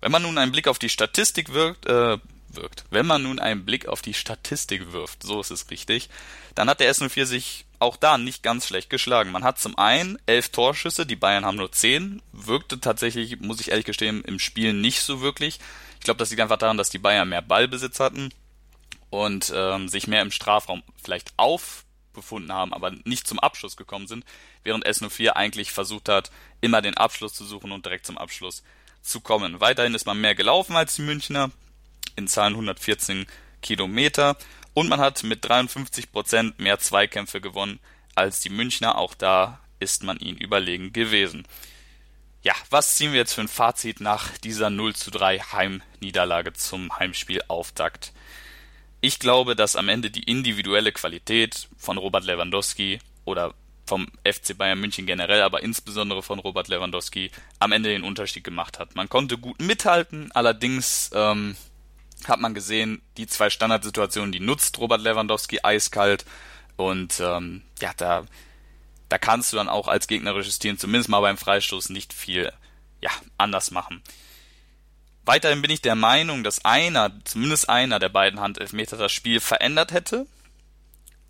Wenn 0.00 0.12
man 0.12 0.22
nun 0.22 0.38
einen 0.38 0.52
Blick 0.52 0.68
auf 0.68 0.78
die 0.78 0.88
Statistik 0.88 1.52
wirkt, 1.52 1.86
äh, 1.86 2.18
wirkt. 2.48 2.84
Wenn 2.90 3.06
man 3.06 3.22
nun 3.22 3.38
einen 3.38 3.64
Blick 3.64 3.86
auf 3.86 4.02
die 4.02 4.14
Statistik 4.14 4.92
wirft, 4.92 5.22
so 5.22 5.40
ist 5.40 5.50
es 5.50 5.70
richtig, 5.70 6.10
dann 6.54 6.68
hat 6.68 6.80
der 6.80 6.92
S04 6.92 7.24
sich 7.24 7.64
auch 7.82 7.96
da 7.96 8.16
nicht 8.16 8.42
ganz 8.42 8.66
schlecht 8.66 8.88
geschlagen. 8.88 9.32
Man 9.32 9.44
hat 9.44 9.58
zum 9.58 9.76
einen 9.76 10.18
elf 10.26 10.48
Torschüsse, 10.50 11.04
die 11.04 11.16
Bayern 11.16 11.44
haben 11.44 11.56
nur 11.56 11.72
zehn, 11.72 12.22
wirkte 12.32 12.80
tatsächlich, 12.80 13.40
muss 13.40 13.60
ich 13.60 13.70
ehrlich 13.70 13.84
gestehen, 13.84 14.22
im 14.24 14.38
Spiel 14.38 14.72
nicht 14.72 15.02
so 15.02 15.20
wirklich. 15.20 15.58
Ich 15.98 16.04
glaube, 16.04 16.18
das 16.18 16.30
liegt 16.30 16.40
einfach 16.40 16.58
daran, 16.58 16.78
dass 16.78 16.90
die 16.90 16.98
Bayern 16.98 17.28
mehr 17.28 17.42
Ballbesitz 17.42 18.00
hatten 18.00 18.30
und 19.10 19.52
ähm, 19.54 19.88
sich 19.88 20.06
mehr 20.06 20.22
im 20.22 20.30
Strafraum 20.30 20.82
vielleicht 21.02 21.32
auf 21.36 21.84
befunden 22.12 22.52
haben, 22.52 22.72
aber 22.72 22.92
nicht 23.04 23.26
zum 23.26 23.40
Abschluss 23.40 23.76
gekommen 23.76 24.06
sind, 24.06 24.24
während 24.64 24.86
S04 24.86 25.30
eigentlich 25.30 25.72
versucht 25.72 26.08
hat, 26.08 26.30
immer 26.60 26.82
den 26.82 26.96
Abschluss 26.96 27.34
zu 27.34 27.44
suchen 27.44 27.72
und 27.72 27.84
direkt 27.84 28.06
zum 28.06 28.18
Abschluss 28.18 28.62
zu 29.00 29.20
kommen. 29.20 29.60
Weiterhin 29.60 29.94
ist 29.94 30.06
man 30.06 30.20
mehr 30.20 30.34
gelaufen 30.34 30.76
als 30.76 30.96
die 30.96 31.02
Münchner, 31.02 31.50
in 32.16 32.28
Zahlen 32.28 32.52
114 32.52 33.26
Kilometer, 33.62 34.36
und 34.74 34.88
man 34.88 35.00
hat 35.00 35.22
mit 35.22 35.44
53 35.44 36.12
Prozent 36.12 36.58
mehr 36.58 36.78
Zweikämpfe 36.78 37.40
gewonnen 37.40 37.80
als 38.14 38.40
die 38.40 38.50
Münchner. 38.50 38.98
Auch 38.98 39.14
da 39.14 39.60
ist 39.80 40.02
man 40.02 40.18
ihnen 40.18 40.38
überlegen 40.38 40.92
gewesen. 40.92 41.46
Ja, 42.42 42.54
was 42.70 42.96
ziehen 42.96 43.12
wir 43.12 43.20
jetzt 43.20 43.34
für 43.34 43.42
ein 43.42 43.48
Fazit 43.48 44.00
nach 44.00 44.36
dieser 44.38 44.70
0 44.70 44.94
zu 44.96 45.10
3 45.10 45.38
Heimniederlage 45.38 46.52
zum 46.52 46.96
Heimspielauftakt? 46.98 48.12
Ich 49.00 49.18
glaube, 49.18 49.54
dass 49.54 49.76
am 49.76 49.88
Ende 49.88 50.10
die 50.10 50.24
individuelle 50.24 50.92
Qualität 50.92 51.68
von 51.76 51.98
Robert 51.98 52.24
Lewandowski 52.24 53.00
oder 53.24 53.54
vom 53.86 54.08
FC 54.24 54.56
Bayern 54.56 54.80
München 54.80 55.06
generell, 55.06 55.42
aber 55.42 55.62
insbesondere 55.62 56.22
von 56.22 56.38
Robert 56.38 56.68
Lewandowski 56.68 57.30
am 57.58 57.72
Ende 57.72 57.90
den 57.90 58.04
Unterschied 58.04 58.44
gemacht 58.44 58.78
hat. 58.78 58.94
Man 58.94 59.08
konnte 59.08 59.38
gut 59.38 59.60
mithalten, 59.60 60.30
allerdings 60.32 61.10
ähm, 61.14 61.56
hat 62.28 62.40
man 62.40 62.54
gesehen, 62.54 63.02
die 63.16 63.26
zwei 63.26 63.50
Standardsituationen, 63.50 64.32
die 64.32 64.40
nutzt 64.40 64.78
Robert 64.78 65.00
Lewandowski 65.00 65.60
eiskalt 65.62 66.24
und 66.76 67.20
ähm, 67.20 67.62
ja, 67.80 67.92
da 67.96 68.24
da 69.12 69.18
kannst 69.18 69.52
du 69.52 69.58
dann 69.58 69.68
auch 69.68 69.88
als 69.88 70.06
gegnerisches 70.06 70.58
Team 70.58 70.78
zumindest 70.78 71.10
mal 71.10 71.20
beim 71.20 71.36
Freistoß 71.36 71.90
nicht 71.90 72.14
viel 72.14 72.50
ja 73.02 73.10
anders 73.36 73.70
machen. 73.70 74.02
Weiterhin 75.26 75.60
bin 75.60 75.70
ich 75.70 75.82
der 75.82 75.94
Meinung, 75.94 76.42
dass 76.42 76.64
einer, 76.64 77.12
zumindest 77.24 77.68
einer 77.68 77.98
der 77.98 78.08
beiden 78.08 78.40
Handelfmeter 78.40 78.96
das 78.96 79.12
Spiel 79.12 79.40
verändert 79.40 79.92
hätte. 79.92 80.26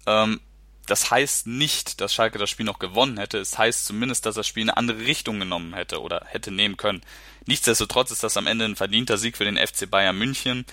Ähm, 0.07 0.41
das 0.87 1.11
heißt 1.11 1.47
nicht, 1.47 2.01
dass 2.01 2.13
Schalke 2.13 2.39
das 2.39 2.51
Spiel 2.51 2.67
noch 2.67 2.79
gewonnen 2.79 3.19
hätte. 3.19 3.39
Es 3.39 3.57
heißt 3.57 3.87
zumindest, 3.87 4.27
dass 4.27 4.35
das 4.35 4.47
Spiel 4.47 4.65
eine 4.65 4.77
andere 4.77 4.99
Richtung 4.99 5.39
genommen 5.39 5.75
hätte 5.75 6.01
oder 6.01 6.27
hätte 6.27 6.51
nehmen 6.51 6.77
können. 6.77 7.03
Nichtsdestotrotz 7.47 8.11
ist 8.11 8.23
das 8.23 8.37
am 8.37 8.47
Ende 8.47 8.65
ein 8.65 8.77
verdienter 8.77 9.17
Sieg 9.19 9.37
für 9.37 9.45
den 9.45 9.57
FC 9.57 9.89
Bayern 9.89 10.19
München. 10.19 10.65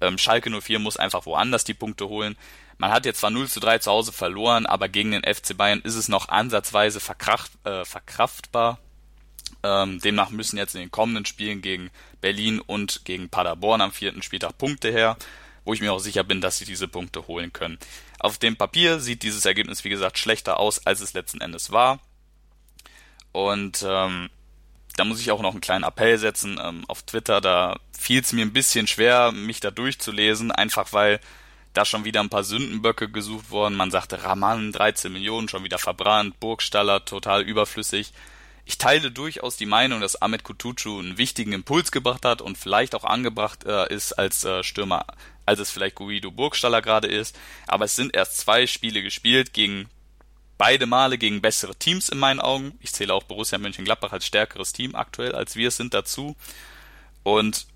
Ähm, 0.00 0.18
Schalke 0.18 0.50
04 0.50 0.78
muss 0.78 0.96
einfach 0.96 1.26
woanders 1.26 1.64
die 1.64 1.74
Punkte 1.74 2.08
holen. 2.08 2.36
Man 2.78 2.90
hat 2.90 3.06
jetzt 3.06 3.20
zwar 3.20 3.30
0 3.30 3.48
zu 3.48 3.58
3 3.60 3.78
zu 3.78 3.90
Hause 3.90 4.12
verloren, 4.12 4.66
aber 4.66 4.88
gegen 4.88 5.12
den 5.12 5.24
FC 5.24 5.56
Bayern 5.56 5.80
ist 5.80 5.94
es 5.94 6.08
noch 6.08 6.28
ansatzweise 6.28 7.00
verkraft, 7.00 7.52
äh, 7.64 7.84
verkraftbar. 7.84 8.78
Ähm, 9.62 9.98
demnach 10.00 10.30
müssen 10.30 10.58
jetzt 10.58 10.74
in 10.74 10.82
den 10.82 10.90
kommenden 10.90 11.24
Spielen 11.24 11.62
gegen 11.62 11.90
Berlin 12.20 12.60
und 12.60 13.04
gegen 13.04 13.30
Paderborn 13.30 13.80
am 13.80 13.92
vierten 13.92 14.22
Spieltag 14.22 14.58
Punkte 14.58 14.90
her, 14.90 15.16
wo 15.66 15.74
ich 15.74 15.82
mir 15.82 15.92
auch 15.92 15.98
sicher 15.98 16.24
bin, 16.24 16.40
dass 16.40 16.56
sie 16.56 16.64
diese 16.64 16.88
Punkte 16.88 17.26
holen 17.26 17.52
können. 17.52 17.78
Auf 18.18 18.38
dem 18.38 18.56
Papier 18.56 19.00
sieht 19.00 19.22
dieses 19.22 19.44
Ergebnis, 19.44 19.84
wie 19.84 19.90
gesagt, 19.90 20.16
schlechter 20.16 20.58
aus, 20.58 20.86
als 20.86 21.00
es 21.00 21.12
letzten 21.12 21.42
Endes 21.42 21.72
war. 21.72 21.98
Und 23.32 23.84
ähm, 23.86 24.30
da 24.96 25.04
muss 25.04 25.20
ich 25.20 25.30
auch 25.30 25.42
noch 25.42 25.50
einen 25.52 25.60
kleinen 25.60 25.84
Appell 25.84 26.16
setzen. 26.18 26.58
Ähm, 26.62 26.84
auf 26.88 27.02
Twitter, 27.02 27.40
da 27.40 27.78
fiel 27.92 28.20
es 28.20 28.32
mir 28.32 28.46
ein 28.46 28.52
bisschen 28.52 28.86
schwer, 28.86 29.32
mich 29.32 29.60
da 29.60 29.70
durchzulesen, 29.70 30.52
einfach 30.52 30.92
weil 30.92 31.20
da 31.74 31.84
schon 31.84 32.04
wieder 32.04 32.20
ein 32.20 32.30
paar 32.30 32.44
Sündenböcke 32.44 33.10
gesucht 33.10 33.50
wurden. 33.50 33.76
Man 33.76 33.90
sagte, 33.90 34.22
Raman, 34.22 34.72
13 34.72 35.12
Millionen, 35.12 35.48
schon 35.48 35.64
wieder 35.64 35.78
verbrannt, 35.78 36.40
Burgstaller, 36.40 37.04
total 37.04 37.42
überflüssig. 37.42 38.12
Ich 38.64 38.78
teile 38.78 39.10
durchaus 39.10 39.56
die 39.56 39.66
Meinung, 39.66 40.00
dass 40.00 40.20
Ahmed 40.20 40.42
Kutucu 40.42 40.98
einen 40.98 41.18
wichtigen 41.18 41.52
Impuls 41.52 41.92
gebracht 41.92 42.24
hat 42.24 42.40
und 42.40 42.56
vielleicht 42.56 42.94
auch 42.94 43.04
angebracht 43.04 43.64
äh, 43.64 43.92
ist 43.92 44.12
als 44.14 44.44
äh, 44.44 44.64
Stürmer, 44.64 45.06
als 45.46 45.60
es 45.60 45.70
vielleicht 45.70 45.94
Guido 45.94 46.30
Burgstaller 46.30 46.82
gerade 46.82 47.08
ist. 47.08 47.38
Aber 47.66 47.86
es 47.86 47.96
sind 47.96 48.14
erst 48.14 48.38
zwei 48.38 48.66
Spiele 48.66 49.02
gespielt 49.02 49.52
gegen 49.52 49.88
beide 50.58 50.86
Male 50.86 51.18
gegen 51.18 51.40
bessere 51.40 51.76
Teams 51.76 52.08
in 52.08 52.18
meinen 52.18 52.40
Augen. 52.40 52.78
Ich 52.80 52.92
zähle 52.92 53.14
auch 53.14 53.22
Borussia 53.22 53.58
Mönchengladbach 53.58 54.12
als 54.12 54.26
stärkeres 54.26 54.72
Team 54.72 54.94
aktuell, 54.94 55.34
als 55.34 55.56
wir 55.56 55.70
sind 55.70 55.94
dazu. 55.94 56.36
Und 57.22 57.66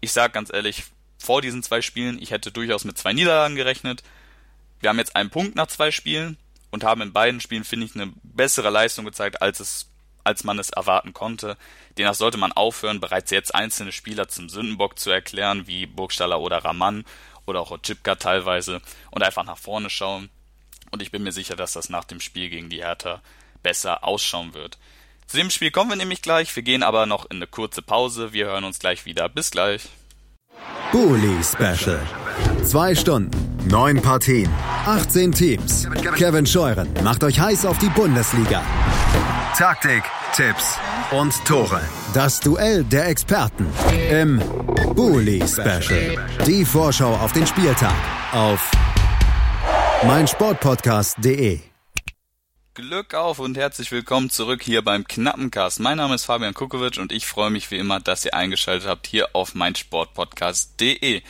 ich 0.00 0.12
sage 0.12 0.32
ganz 0.32 0.52
ehrlich, 0.52 0.84
vor 1.18 1.42
diesen 1.42 1.62
zwei 1.62 1.82
Spielen, 1.82 2.20
ich 2.22 2.30
hätte 2.30 2.52
durchaus 2.52 2.84
mit 2.84 2.96
zwei 2.96 3.12
Niederlagen 3.12 3.56
gerechnet. 3.56 4.02
Wir 4.80 4.90
haben 4.90 4.98
jetzt 4.98 5.16
einen 5.16 5.30
Punkt 5.30 5.56
nach 5.56 5.66
zwei 5.66 5.90
Spielen 5.90 6.36
und 6.70 6.84
haben 6.84 7.02
in 7.02 7.12
beiden 7.12 7.40
Spielen, 7.40 7.64
finde 7.64 7.86
ich, 7.86 7.94
eine 7.94 8.12
bessere 8.22 8.70
Leistung 8.70 9.04
gezeigt, 9.04 9.42
als 9.42 9.60
es 9.60 9.87
als 10.28 10.44
man 10.44 10.58
es 10.58 10.70
erwarten 10.70 11.12
konnte. 11.14 11.56
Demnach 11.96 12.14
sollte 12.14 12.38
man 12.38 12.52
aufhören, 12.52 13.00
bereits 13.00 13.30
jetzt 13.30 13.54
einzelne 13.54 13.92
Spieler 13.92 14.28
zum 14.28 14.48
Sündenbock 14.48 14.98
zu 14.98 15.10
erklären, 15.10 15.66
wie 15.66 15.86
Burgstaller 15.86 16.40
oder 16.40 16.58
Raman 16.58 17.04
oder 17.46 17.60
auch 17.60 17.70
Otschipka 17.70 18.14
teilweise, 18.16 18.82
und 19.10 19.22
einfach 19.22 19.44
nach 19.44 19.56
vorne 19.56 19.88
schauen. 19.88 20.28
Und 20.90 21.02
ich 21.02 21.10
bin 21.10 21.22
mir 21.22 21.32
sicher, 21.32 21.56
dass 21.56 21.72
das 21.72 21.88
nach 21.88 22.04
dem 22.04 22.20
Spiel 22.20 22.50
gegen 22.50 22.68
die 22.68 22.82
Hertha 22.84 23.22
besser 23.62 24.04
ausschauen 24.04 24.54
wird. 24.54 24.78
Zu 25.26 25.38
dem 25.38 25.50
Spiel 25.50 25.70
kommen 25.70 25.90
wir 25.90 25.96
nämlich 25.96 26.22
gleich. 26.22 26.54
Wir 26.54 26.62
gehen 26.62 26.82
aber 26.82 27.06
noch 27.06 27.24
in 27.30 27.38
eine 27.38 27.46
kurze 27.46 27.82
Pause. 27.82 28.32
Wir 28.32 28.46
hören 28.46 28.64
uns 28.64 28.78
gleich 28.78 29.04
wieder. 29.04 29.28
Bis 29.28 29.50
gleich. 29.50 29.88
Bully 30.92 31.42
Special. 31.42 32.00
Zwei 32.62 32.94
Stunden, 32.94 33.30
neun 33.66 34.00
Partien, 34.00 34.50
18 34.86 35.32
Teams. 35.32 35.88
Kevin 36.16 36.46
Scheuren 36.46 36.88
macht 37.02 37.24
euch 37.24 37.38
heiß 37.38 37.66
auf 37.66 37.78
die 37.78 37.88
Bundesliga. 37.90 38.62
Taktik, 39.56 40.04
Tipps 40.34 40.78
und 41.10 41.32
Tore. 41.44 41.80
Das 42.14 42.38
Duell 42.38 42.84
der 42.84 43.08
Experten 43.08 43.66
im 44.10 44.38
Bully 44.94 45.42
Special. 45.48 46.28
Die 46.46 46.64
Vorschau 46.64 47.14
auf 47.16 47.32
den 47.32 47.46
Spieltag 47.46 47.94
auf 48.32 48.70
meinsportpodcast.de. 50.04 51.60
Glück 52.74 53.14
auf 53.14 53.38
und 53.40 53.56
herzlich 53.56 53.90
willkommen 53.90 54.30
zurück 54.30 54.62
hier 54.62 54.82
beim 54.82 55.04
Knappencast. 55.04 55.80
Mein 55.80 55.96
Name 55.96 56.14
ist 56.14 56.26
Fabian 56.26 56.54
Kukovic 56.54 56.98
und 56.98 57.10
ich 57.10 57.26
freue 57.26 57.50
mich 57.50 57.70
wie 57.70 57.78
immer, 57.78 57.98
dass 57.98 58.24
ihr 58.24 58.34
eingeschaltet 58.34 58.88
habt 58.88 59.06
hier 59.06 59.30
auf 59.34 59.54
meinsportpodcast.de. 59.54 61.22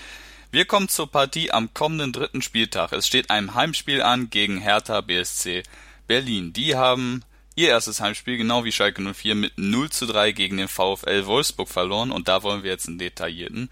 Wir 0.51 0.65
kommen 0.65 0.89
zur 0.89 1.11
Partie 1.11 1.51
am 1.53 1.73
kommenden 1.73 2.13
dritten 2.13 2.43
Spieltag. 2.43 2.93
Es 2.93 3.07
steht 3.07 3.31
ein 3.31 3.55
Heimspiel 3.55 4.03
an 4.03 4.29
gegen 4.29 4.59
Hertha 4.59 5.01
BSC 5.01 5.63
Berlin. 6.07 6.53
Die 6.53 6.75
haben 6.75 7.23
ihr 7.59 7.71
erstes 7.71 8.01
Heimspiel 8.01 8.37
genau 8.37 8.63
wie 8.63 8.71
Schalke 8.71 9.03
04 9.03 9.35
mit 9.35 9.59
0 9.59 9.91
zu 9.91 10.07
3 10.07 10.31
gegen 10.31 10.59
den 10.59 10.69
VfL 10.69 11.27
Wolfsburg 11.27 11.69
verloren 11.69 12.13
und 12.13 12.29
da 12.29 12.45
wollen 12.45 12.63
wir 12.63 12.71
jetzt 12.71 12.87
einen 12.87 12.99
detaillierten 12.99 13.69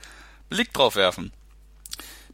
Blick 0.51 0.73
drauf 0.73 0.97
werfen. 0.97 1.33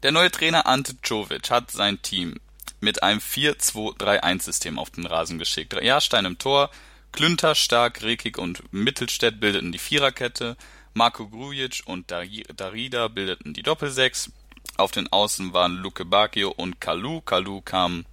Der 0.01 0.11
neue 0.11 0.31
Trainer 0.31 0.65
Ante 0.65 0.99
Czovic 1.03 1.51
hat 1.51 1.69
sein 1.69 2.01
Team 2.01 2.39
mit 2.81 3.03
einem 3.03 3.19
4-2-3-1-System 3.19 4.79
auf 4.79 4.89
den 4.89 5.05
Rasen 5.05 5.37
geschickt. 5.37 5.79
Jahrstein 5.79 6.25
im 6.25 6.39
Tor, 6.39 6.71
Klünter, 7.11 7.53
Stark, 7.53 8.01
Rekik 8.01 8.39
und 8.39 8.63
Mittelstädt 8.73 9.39
bildeten 9.39 9.71
die 9.71 9.77
Viererkette, 9.77 10.57
Marco 10.95 11.27
Grujic 11.27 11.83
und 11.85 12.09
Darida 12.09 13.07
bildeten 13.09 13.53
die 13.53 13.61
Doppelsechs, 13.61 14.31
auf 14.77 14.91
den 14.91 15.11
Außen 15.11 15.53
waren 15.53 15.75
Luke 15.75 16.03
Bacchio 16.03 16.49
und 16.49 16.81
Kalu. 16.81 17.21
Kalu 17.21 17.61
kam 17.61 18.05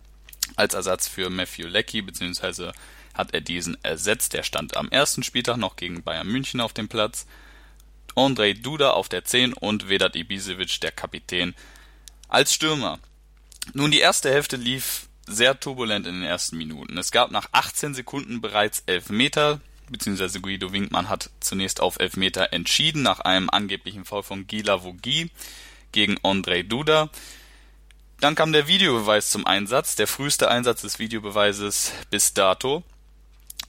als 0.56 0.74
Ersatz 0.74 1.08
für 1.08 1.30
Matthew 1.30 1.68
Leckie, 1.68 2.02
beziehungsweise 2.02 2.72
hat 3.20 3.34
er 3.34 3.40
diesen 3.40 3.82
ersetzt. 3.84 4.32
Der 4.32 4.42
stand 4.42 4.76
am 4.76 4.88
ersten 4.88 5.22
Spieltag 5.22 5.56
noch 5.56 5.76
gegen 5.76 6.02
Bayern 6.02 6.26
München 6.26 6.60
auf 6.60 6.72
dem 6.72 6.88
Platz. 6.88 7.26
Andrei 8.16 8.54
Duda 8.54 8.90
auf 8.90 9.08
der 9.08 9.24
10 9.24 9.52
und 9.52 9.88
Vedat 9.88 10.16
Ibisevic, 10.16 10.80
der 10.80 10.92
Kapitän, 10.92 11.54
als 12.28 12.52
Stürmer. 12.52 12.98
Nun, 13.72 13.90
die 13.90 14.00
erste 14.00 14.30
Hälfte 14.30 14.56
lief 14.56 15.06
sehr 15.26 15.58
turbulent 15.60 16.06
in 16.06 16.14
den 16.14 16.24
ersten 16.24 16.56
Minuten. 16.56 16.98
Es 16.98 17.12
gab 17.12 17.30
nach 17.30 17.48
18 17.52 17.94
Sekunden 17.94 18.40
bereits 18.40 18.82
Elfmeter, 18.86 19.60
beziehungsweise 19.88 20.40
Guido 20.40 20.72
Winkmann 20.72 21.08
hat 21.08 21.30
zunächst 21.40 21.80
auf 21.80 22.00
Elfmeter 22.00 22.52
entschieden, 22.52 23.02
nach 23.02 23.20
einem 23.20 23.48
angeblichen 23.50 24.04
Foul 24.04 24.22
von 24.22 24.46
Gila 24.46 24.82
Vogi 24.82 25.30
gegen 25.92 26.16
Andrei 26.22 26.62
Duda. 26.62 27.10
Dann 28.20 28.34
kam 28.34 28.52
der 28.52 28.66
Videobeweis 28.66 29.30
zum 29.30 29.46
Einsatz, 29.46 29.96
der 29.96 30.06
früheste 30.06 30.50
Einsatz 30.50 30.82
des 30.82 30.98
Videobeweises 30.98 31.92
bis 32.10 32.34
dato. 32.34 32.84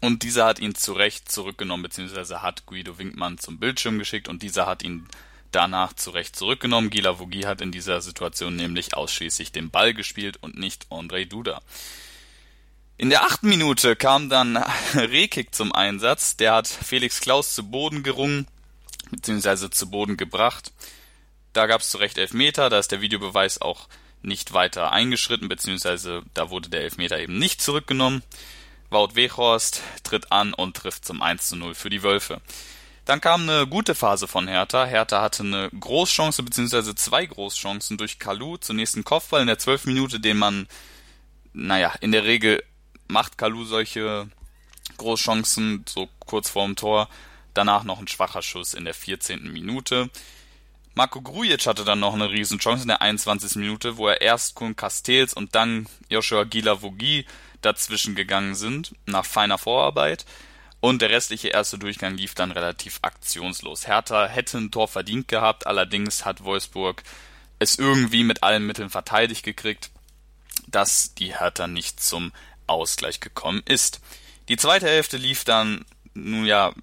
Und 0.01 0.23
dieser 0.23 0.45
hat 0.45 0.59
ihn 0.59 0.73
zu 0.73 0.93
Recht 0.93 1.31
zurückgenommen, 1.31 1.83
beziehungsweise 1.83 2.41
hat 2.41 2.65
Guido 2.65 2.97
Winkmann 2.97 3.37
zum 3.37 3.59
Bildschirm 3.59 3.99
geschickt 3.99 4.27
und 4.27 4.41
dieser 4.41 4.65
hat 4.65 4.83
ihn 4.83 5.07
danach 5.51 5.93
zu 5.93 6.09
Recht 6.09 6.35
zurückgenommen. 6.35 6.89
Gila 6.89 7.19
Vogi 7.19 7.41
hat 7.41 7.61
in 7.61 7.71
dieser 7.71 8.01
Situation 8.01 8.55
nämlich 8.55 8.95
ausschließlich 8.95 9.51
den 9.51 9.69
Ball 9.69 9.93
gespielt 9.93 10.37
und 10.41 10.57
nicht 10.57 10.87
Andrei 10.89 11.25
Duda. 11.25 11.61
In 12.97 13.09
der 13.09 13.23
achten 13.23 13.49
Minute 13.49 13.95
kam 13.95 14.29
dann 14.29 14.57
Rekik 14.95 15.53
zum 15.53 15.71
Einsatz. 15.73 16.35
Der 16.35 16.53
hat 16.53 16.67
Felix 16.67 17.19
Klaus 17.19 17.53
zu 17.53 17.69
Boden 17.69 18.03
gerungen, 18.03 18.47
beziehungsweise 19.11 19.69
zu 19.69 19.89
Boden 19.89 20.17
gebracht. 20.17 20.71
Da 21.53 21.67
gab 21.67 21.81
es 21.81 21.89
zu 21.89 21.97
Recht 21.97 22.17
Elfmeter, 22.17 22.69
da 22.69 22.79
ist 22.79 22.91
der 22.91 23.01
Videobeweis 23.01 23.61
auch 23.61 23.87
nicht 24.23 24.53
weiter 24.53 24.91
eingeschritten, 24.91 25.47
beziehungsweise 25.47 26.21
da 26.33 26.49
wurde 26.49 26.69
der 26.69 26.81
Elfmeter 26.81 27.19
eben 27.19 27.37
nicht 27.37 27.61
zurückgenommen. 27.61 28.23
Wout 28.91 29.15
Weghorst 29.15 29.81
tritt 30.03 30.31
an 30.31 30.53
und 30.53 30.75
trifft 30.75 31.05
zum 31.05 31.21
1 31.21 31.49
zu 31.49 31.55
0 31.55 31.73
für 31.73 31.89
die 31.89 32.03
Wölfe. 32.03 32.41
Dann 33.05 33.21
kam 33.21 33.49
eine 33.49 33.65
gute 33.65 33.95
Phase 33.95 34.27
von 34.27 34.47
Hertha. 34.47 34.85
Hertha 34.85 35.21
hatte 35.21 35.43
eine 35.43 35.69
Großchance 35.71 36.43
beziehungsweise 36.43 36.93
zwei 36.93 37.25
Großchancen 37.25 37.97
durch 37.97 38.19
Kalu. 38.19 38.57
Zunächst 38.57 38.95
ein 38.95 39.03
Kopfball 39.03 39.41
in 39.41 39.47
der 39.47 39.57
12 39.57 39.85
Minute, 39.85 40.19
den 40.19 40.37
man, 40.37 40.67
naja, 41.53 41.93
in 42.01 42.11
der 42.11 42.25
Regel 42.25 42.63
macht 43.07 43.37
Kalu 43.37 43.63
solche 43.63 44.29
Großchancen 44.97 45.85
so 45.87 46.09
kurz 46.19 46.49
vorm 46.49 46.75
Tor. 46.75 47.09
Danach 47.53 47.83
noch 47.83 47.99
ein 47.99 48.07
schwacher 48.07 48.41
Schuss 48.41 48.73
in 48.73 48.85
der 48.85 48.93
14. 48.93 49.51
Minute. 49.51 50.09
Marco 50.93 51.21
Grujic 51.21 51.65
hatte 51.67 51.85
dann 51.85 52.01
noch 52.01 52.13
eine 52.13 52.29
Riesenchance 52.29 52.83
in 52.83 52.89
der 52.89 53.01
21. 53.01 53.55
Minute, 53.55 53.97
wo 53.97 54.07
er 54.07 54.21
erst 54.21 54.55
Kun 54.55 54.75
Castells 54.75 55.33
und 55.33 55.55
dann 55.55 55.87
Joshua 56.09 56.43
Gila-Vogi 56.43 57.25
dazwischen 57.61 58.13
gegangen 58.15 58.55
sind, 58.55 58.93
nach 59.05 59.25
feiner 59.25 59.57
Vorarbeit. 59.57 60.25
Und 60.81 61.01
der 61.01 61.11
restliche 61.11 61.49
erste 61.49 61.77
Durchgang 61.77 62.17
lief 62.17 62.33
dann 62.33 62.51
relativ 62.51 62.99
aktionslos. 63.03 63.87
Hertha 63.87 64.25
hätte 64.25 64.57
ein 64.57 64.71
Tor 64.71 64.87
verdient 64.87 65.27
gehabt, 65.27 65.67
allerdings 65.67 66.25
hat 66.25 66.43
Wolfsburg 66.43 67.03
es 67.59 67.77
irgendwie 67.77 68.23
mit 68.23 68.41
allen 68.41 68.65
Mitteln 68.65 68.89
verteidigt 68.89 69.43
gekriegt, 69.43 69.91
dass 70.67 71.13
die 71.13 71.37
Hertha 71.37 71.67
nicht 71.67 72.01
zum 72.01 72.33
Ausgleich 72.65 73.19
gekommen 73.19 73.61
ist. 73.65 74.01
Die 74.49 74.57
zweite 74.57 74.87
Hälfte 74.87 75.17
lief 75.17 75.43
dann, 75.45 75.85
nun 76.15 76.45
ja, 76.45 76.73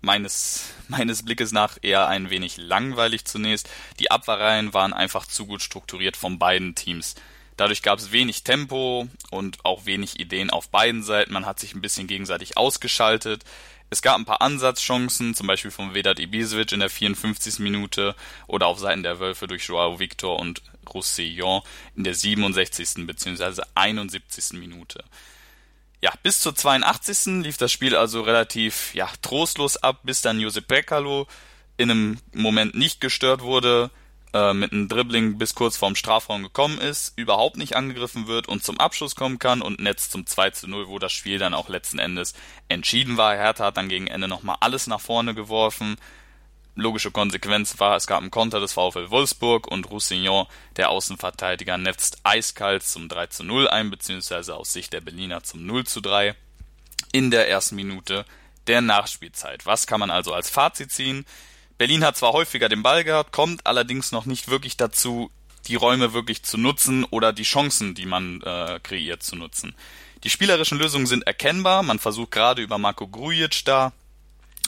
meines, 0.00 0.70
meines 0.88 1.24
Blickes 1.24 1.52
nach 1.52 1.78
eher 1.82 2.08
ein 2.08 2.30
wenig 2.30 2.56
langweilig 2.56 3.24
zunächst. 3.24 3.68
Die 3.98 4.10
Abwehrreihen 4.10 4.74
waren 4.74 4.92
einfach 4.92 5.26
zu 5.26 5.46
gut 5.46 5.62
strukturiert 5.62 6.16
von 6.16 6.38
beiden 6.38 6.74
Teams. 6.74 7.14
Dadurch 7.56 7.82
gab 7.82 7.98
es 7.98 8.12
wenig 8.12 8.44
Tempo 8.44 9.08
und 9.30 9.64
auch 9.64 9.84
wenig 9.84 10.20
Ideen 10.20 10.50
auf 10.50 10.68
beiden 10.68 11.02
Seiten. 11.02 11.32
Man 11.32 11.44
hat 11.44 11.58
sich 11.58 11.74
ein 11.74 11.80
bisschen 11.80 12.06
gegenseitig 12.06 12.56
ausgeschaltet. 12.56 13.44
Es 13.90 14.02
gab 14.02 14.16
ein 14.16 14.26
paar 14.26 14.42
Ansatzchancen, 14.42 15.34
zum 15.34 15.46
Beispiel 15.46 15.70
von 15.70 15.94
Vedat 15.94 16.20
Ibisevic 16.20 16.72
in 16.72 16.80
der 16.80 16.90
54. 16.90 17.58
Minute 17.58 18.14
oder 18.46 18.66
auf 18.66 18.78
Seiten 18.78 19.02
der 19.02 19.18
Wölfe 19.18 19.48
durch 19.48 19.64
Joao 19.64 19.98
Victor 19.98 20.38
und 20.38 20.62
Roussillon 20.88 21.62
in 21.96 22.04
der 22.04 22.14
67. 22.14 23.06
bzw. 23.06 23.62
71. 23.74 24.58
Minute. 24.58 25.02
Ja, 26.00 26.12
bis 26.22 26.40
zur 26.40 26.54
82. 26.54 27.42
lief 27.42 27.56
das 27.56 27.72
Spiel 27.72 27.96
also 27.96 28.22
relativ 28.22 28.94
ja, 28.94 29.08
trostlos 29.20 29.76
ab, 29.76 30.00
bis 30.04 30.22
dann 30.22 30.38
Josep 30.38 30.68
Brekalo 30.68 31.26
in 31.76 31.90
einem 31.90 32.18
Moment 32.32 32.74
nicht 32.76 33.00
gestört 33.00 33.40
wurde, 33.40 33.90
äh, 34.32 34.52
mit 34.52 34.72
einem 34.72 34.88
Dribbling 34.88 35.38
bis 35.38 35.54
kurz 35.54 35.76
vorm 35.76 35.96
Strafraum 35.96 36.42
gekommen 36.44 36.78
ist, 36.78 37.18
überhaupt 37.18 37.56
nicht 37.56 37.74
angegriffen 37.74 38.28
wird 38.28 38.46
und 38.46 38.62
zum 38.62 38.78
Abschluss 38.78 39.16
kommen 39.16 39.38
kann 39.38 39.60
und 39.60 39.80
Netz 39.80 40.10
zum 40.10 40.26
2 40.26 40.50
zu 40.50 40.68
0, 40.68 40.88
wo 40.88 40.98
das 41.00 41.12
Spiel 41.12 41.38
dann 41.38 41.54
auch 41.54 41.68
letzten 41.68 41.98
Endes 41.98 42.34
entschieden 42.68 43.16
war. 43.16 43.34
Hertha 43.34 43.66
hat 43.66 43.76
dann 43.76 43.88
gegen 43.88 44.06
Ende 44.06 44.28
nochmal 44.28 44.56
alles 44.60 44.86
nach 44.86 45.00
vorne 45.00 45.34
geworfen. 45.34 45.96
Logische 46.80 47.10
Konsequenz 47.10 47.80
war, 47.80 47.96
es 47.96 48.06
gab 48.06 48.20
einen 48.20 48.30
Konter 48.30 48.60
des 48.60 48.72
VfL 48.72 49.10
Wolfsburg 49.10 49.66
und 49.66 49.90
Roussillon, 49.90 50.46
der 50.76 50.90
Außenverteidiger, 50.90 51.76
netzt 51.76 52.18
eiskalt 52.22 52.84
zum 52.84 53.08
3 53.08 53.26
zu 53.26 53.42
0 53.42 53.66
ein, 53.66 53.90
beziehungsweise 53.90 54.54
aus 54.54 54.72
Sicht 54.72 54.92
der 54.92 55.00
Berliner 55.00 55.42
zum 55.42 55.66
0 55.66 55.86
zu 55.86 56.00
3 56.00 56.36
in 57.10 57.32
der 57.32 57.48
ersten 57.48 57.74
Minute 57.74 58.24
der 58.68 58.80
Nachspielzeit. 58.80 59.66
Was 59.66 59.88
kann 59.88 59.98
man 59.98 60.12
also 60.12 60.32
als 60.32 60.50
Fazit 60.50 60.92
ziehen? 60.92 61.26
Berlin 61.78 62.04
hat 62.04 62.16
zwar 62.16 62.32
häufiger 62.32 62.68
den 62.68 62.84
Ball 62.84 63.02
gehabt, 63.02 63.32
kommt 63.32 63.66
allerdings 63.66 64.12
noch 64.12 64.26
nicht 64.26 64.46
wirklich 64.46 64.76
dazu, 64.76 65.32
die 65.66 65.74
Räume 65.74 66.12
wirklich 66.12 66.44
zu 66.44 66.58
nutzen 66.58 67.02
oder 67.04 67.32
die 67.32 67.42
Chancen, 67.42 67.96
die 67.96 68.06
man 68.06 68.40
äh, 68.42 68.78
kreiert, 68.84 69.24
zu 69.24 69.34
nutzen. 69.34 69.74
Die 70.22 70.30
spielerischen 70.30 70.78
Lösungen 70.78 71.06
sind 71.06 71.26
erkennbar. 71.26 71.82
Man 71.82 71.98
versucht 71.98 72.30
gerade 72.30 72.62
über 72.62 72.78
Marco 72.78 73.08
Grujic 73.08 73.64
da 73.64 73.92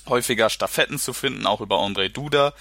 häufiger 0.06 0.50
Staffetten 0.50 0.98
zu 0.98 1.12
finden, 1.12 1.46
auch 1.46 1.60
über 1.60 1.76
André 1.76 2.08
Duda. 2.08 2.54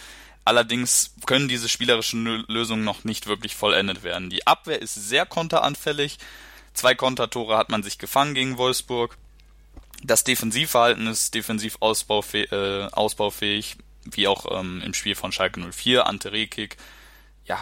Allerdings 0.45 1.13
können 1.25 1.47
diese 1.47 1.69
spielerischen 1.69 2.45
Lösungen 2.47 2.83
noch 2.83 3.03
nicht 3.03 3.27
wirklich 3.27 3.55
vollendet 3.55 4.03
werden. 4.03 4.29
Die 4.29 4.47
Abwehr 4.47 4.81
ist 4.81 4.95
sehr 4.95 5.25
konteranfällig. 5.25 6.17
Zwei 6.73 6.95
Kontertore 6.95 7.57
hat 7.57 7.69
man 7.69 7.83
sich 7.83 7.97
gefangen 7.97 8.33
gegen 8.33 8.57
Wolfsburg. 8.57 9.17
Das 10.01 10.23
Defensivverhalten 10.23 11.07
ist 11.07 11.35
defensiv 11.35 11.77
ausbaufähig. 11.81 12.51
Äh, 12.51 12.85
ausbaufähig 12.91 13.77
wie 14.05 14.27
auch 14.27 14.45
ähm, 14.59 14.81
im 14.83 14.93
Spiel 14.93 15.15
von 15.15 15.31
Schalke 15.31 15.59
04, 15.59 16.07
Ante 16.07 16.31
Rekik, 16.31 16.77
ja, 17.45 17.61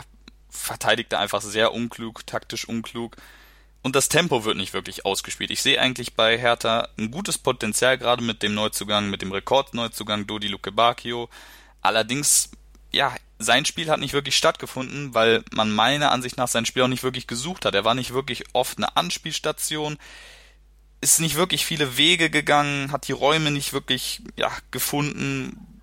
verteidigt 0.49 1.13
er 1.13 1.19
einfach 1.19 1.41
sehr 1.41 1.73
unklug, 1.73 2.25
taktisch 2.25 2.67
unklug. 2.67 3.15
Und 3.83 3.95
das 3.95 4.09
Tempo 4.09 4.43
wird 4.43 4.57
nicht 4.57 4.73
wirklich 4.73 5.05
ausgespielt. 5.05 5.51
Ich 5.51 5.61
sehe 5.61 5.79
eigentlich 5.79 6.13
bei 6.15 6.37
Hertha 6.37 6.89
ein 6.97 7.11
gutes 7.11 7.37
Potenzial, 7.37 7.97
gerade 7.97 8.23
mit 8.23 8.43
dem 8.43 8.53
Neuzugang, 8.53 9.09
mit 9.09 9.21
dem 9.21 9.31
Rekordneuzugang 9.31 10.27
Dodi 10.27 10.47
Luke 10.47 10.71
Bacchio. 10.71 11.29
Allerdings, 11.81 12.51
ja, 12.91 13.15
sein 13.39 13.65
Spiel 13.65 13.89
hat 13.89 13.99
nicht 13.99 14.13
wirklich 14.13 14.35
stattgefunden, 14.35 15.13
weil 15.13 15.43
man 15.51 15.71
meiner 15.71 16.11
Ansicht 16.11 16.37
nach 16.37 16.47
sein 16.47 16.65
Spiel 16.65 16.83
auch 16.83 16.87
nicht 16.87 17.03
wirklich 17.03 17.27
gesucht 17.27 17.65
hat. 17.65 17.75
Er 17.75 17.85
war 17.85 17.93
nicht 17.93 18.13
wirklich 18.13 18.43
oft 18.53 18.77
eine 18.77 18.97
Anspielstation, 18.97 19.97
ist 20.99 21.19
nicht 21.19 21.35
wirklich 21.35 21.65
viele 21.65 21.97
Wege 21.97 22.29
gegangen, 22.29 22.91
hat 22.91 23.07
die 23.07 23.13
Räume 23.13 23.51
nicht 23.51 23.73
wirklich 23.73 24.21
ja, 24.35 24.51
gefunden, 24.71 25.81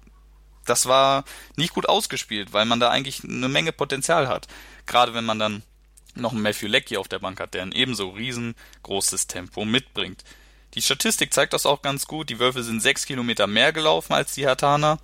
das 0.65 0.87
war 0.87 1.25
nicht 1.57 1.75
gut 1.75 1.89
ausgespielt, 1.89 2.53
weil 2.53 2.65
man 2.65 2.81
da 2.81 2.91
eigentlich 2.91 3.23
eine 3.25 3.49
Menge 3.49 3.73
Potenzial 3.73 4.29
hat. 4.29 4.49
Gerade 4.87 5.15
wenn 5.15 5.25
man 5.25 5.39
dann 5.39 5.63
noch 6.15 6.33
einen 6.33 6.43
Matthew 6.43 6.69
Leckie 6.69 6.97
auf 6.97 7.09
der 7.09 7.19
Bank 7.19 7.41
hat, 7.41 7.55
der 7.55 7.63
ein 7.63 7.73
ebenso 7.73 8.11
riesengroßes 8.11 9.27
Tempo 9.27 9.65
mitbringt. 9.65 10.25
Die 10.75 10.83
Statistik 10.83 11.33
zeigt 11.33 11.53
das 11.53 11.67
auch 11.67 11.83
ganz 11.83 12.07
gut. 12.07 12.31
Die 12.31 12.39
Wölfe 12.39 12.63
sind 12.63 12.81
sechs 12.81 13.07
Kilometer 13.07 13.47
mehr 13.47 13.73
gelaufen 13.73 14.13
als 14.13 14.35
die 14.35 14.47
Hertaner. 14.47 14.99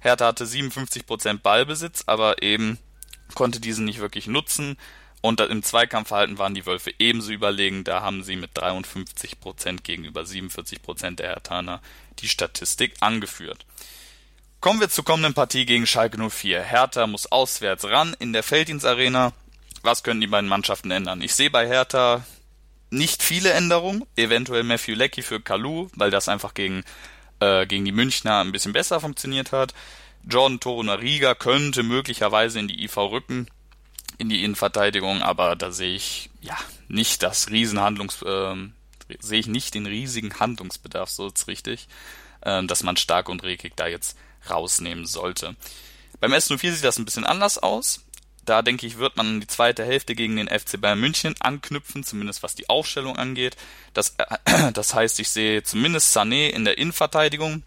Hertha 0.00 0.26
hatte 0.26 0.44
57% 0.44 1.38
Ballbesitz, 1.38 2.04
aber 2.06 2.42
eben 2.42 2.78
konnte 3.34 3.60
diesen 3.60 3.84
nicht 3.84 4.00
wirklich 4.00 4.26
nutzen. 4.26 4.76
Und 5.20 5.40
im 5.40 5.62
Zweikampfverhalten 5.62 6.38
waren 6.38 6.54
die 6.54 6.66
Wölfe 6.66 6.92
ebenso 6.98 7.30
überlegen. 7.30 7.84
Da 7.84 8.02
haben 8.02 8.24
sie 8.24 8.36
mit 8.36 8.58
53% 8.58 9.82
gegenüber 9.82 10.22
47% 10.22 11.16
der 11.16 11.28
Hertaner 11.28 11.80
die 12.18 12.28
Statistik 12.28 12.94
angeführt. 13.00 13.64
Kommen 14.60 14.80
wir 14.80 14.88
zur 14.88 15.04
kommenden 15.04 15.34
Partie 15.34 15.64
gegen 15.64 15.86
Schalke 15.86 16.18
04. 16.18 16.62
Hertha 16.62 17.06
muss 17.06 17.30
auswärts 17.30 17.84
ran 17.84 18.14
in 18.18 18.32
der 18.32 18.42
Felddienstarena. 18.42 19.32
Was 19.82 20.02
können 20.02 20.20
die 20.20 20.28
beiden 20.28 20.48
Mannschaften 20.48 20.90
ändern? 20.90 21.22
Ich 21.22 21.34
sehe 21.34 21.50
bei 21.50 21.66
Hertha 21.66 22.24
nicht 22.90 23.22
viele 23.22 23.52
Änderungen, 23.52 24.04
eventuell 24.16 24.62
Matthew 24.62 24.94
Leckie 24.94 25.22
für 25.22 25.40
Kalu, 25.40 25.88
weil 25.94 26.10
das 26.10 26.28
einfach 26.28 26.54
gegen, 26.54 26.84
äh, 27.40 27.66
gegen 27.66 27.84
die 27.84 27.92
Münchner 27.92 28.40
ein 28.40 28.52
bisschen 28.52 28.72
besser 28.72 29.00
funktioniert 29.00 29.50
hat. 29.50 29.74
Jordan 30.28 30.60
Torunariga 30.60 31.34
könnte 31.34 31.82
möglicherweise 31.82 32.60
in 32.60 32.68
die 32.68 32.84
IV 32.84 32.96
rücken, 32.98 33.46
in 34.18 34.28
die 34.28 34.44
Innenverteidigung, 34.44 35.22
aber 35.22 35.56
da 35.56 35.72
sehe 35.72 35.94
ich 35.94 36.30
ja 36.40 36.56
nicht 36.86 37.22
das 37.22 37.50
Riesenhandlungs, 37.50 38.22
äh, 38.22 38.54
sehe 39.18 39.40
ich 39.40 39.46
nicht 39.46 39.74
den 39.74 39.86
riesigen 39.86 40.38
Handlungsbedarf, 40.38 41.10
so 41.10 41.28
ist 41.28 41.48
richtig, 41.48 41.88
äh, 42.42 42.62
dass 42.64 42.84
man 42.84 42.96
Stark 42.96 43.28
und 43.28 43.42
Rekik 43.42 43.74
da 43.74 43.88
jetzt 43.88 44.16
rausnehmen 44.48 45.06
sollte. 45.06 45.56
Beim 46.20 46.34
S04 46.34 46.72
sieht 46.72 46.84
das 46.84 46.98
ein 46.98 47.04
bisschen 47.04 47.24
anders 47.24 47.58
aus. 47.58 48.04
Da 48.44 48.62
denke 48.62 48.86
ich, 48.86 48.98
wird 48.98 49.16
man 49.16 49.40
die 49.40 49.46
zweite 49.46 49.84
Hälfte 49.84 50.14
gegen 50.14 50.36
den 50.36 50.48
FC 50.48 50.80
Bayern 50.80 51.00
München 51.00 51.34
anknüpfen, 51.40 52.02
zumindest 52.02 52.42
was 52.42 52.54
die 52.54 52.68
Aufstellung 52.68 53.16
angeht. 53.16 53.56
Das, 53.94 54.16
äh, 54.18 54.72
das 54.72 54.94
heißt, 54.94 55.20
ich 55.20 55.28
sehe 55.28 55.62
zumindest 55.62 56.16
Sané 56.16 56.48
in 56.48 56.64
der 56.64 56.78
Innenverteidigung. 56.78 57.62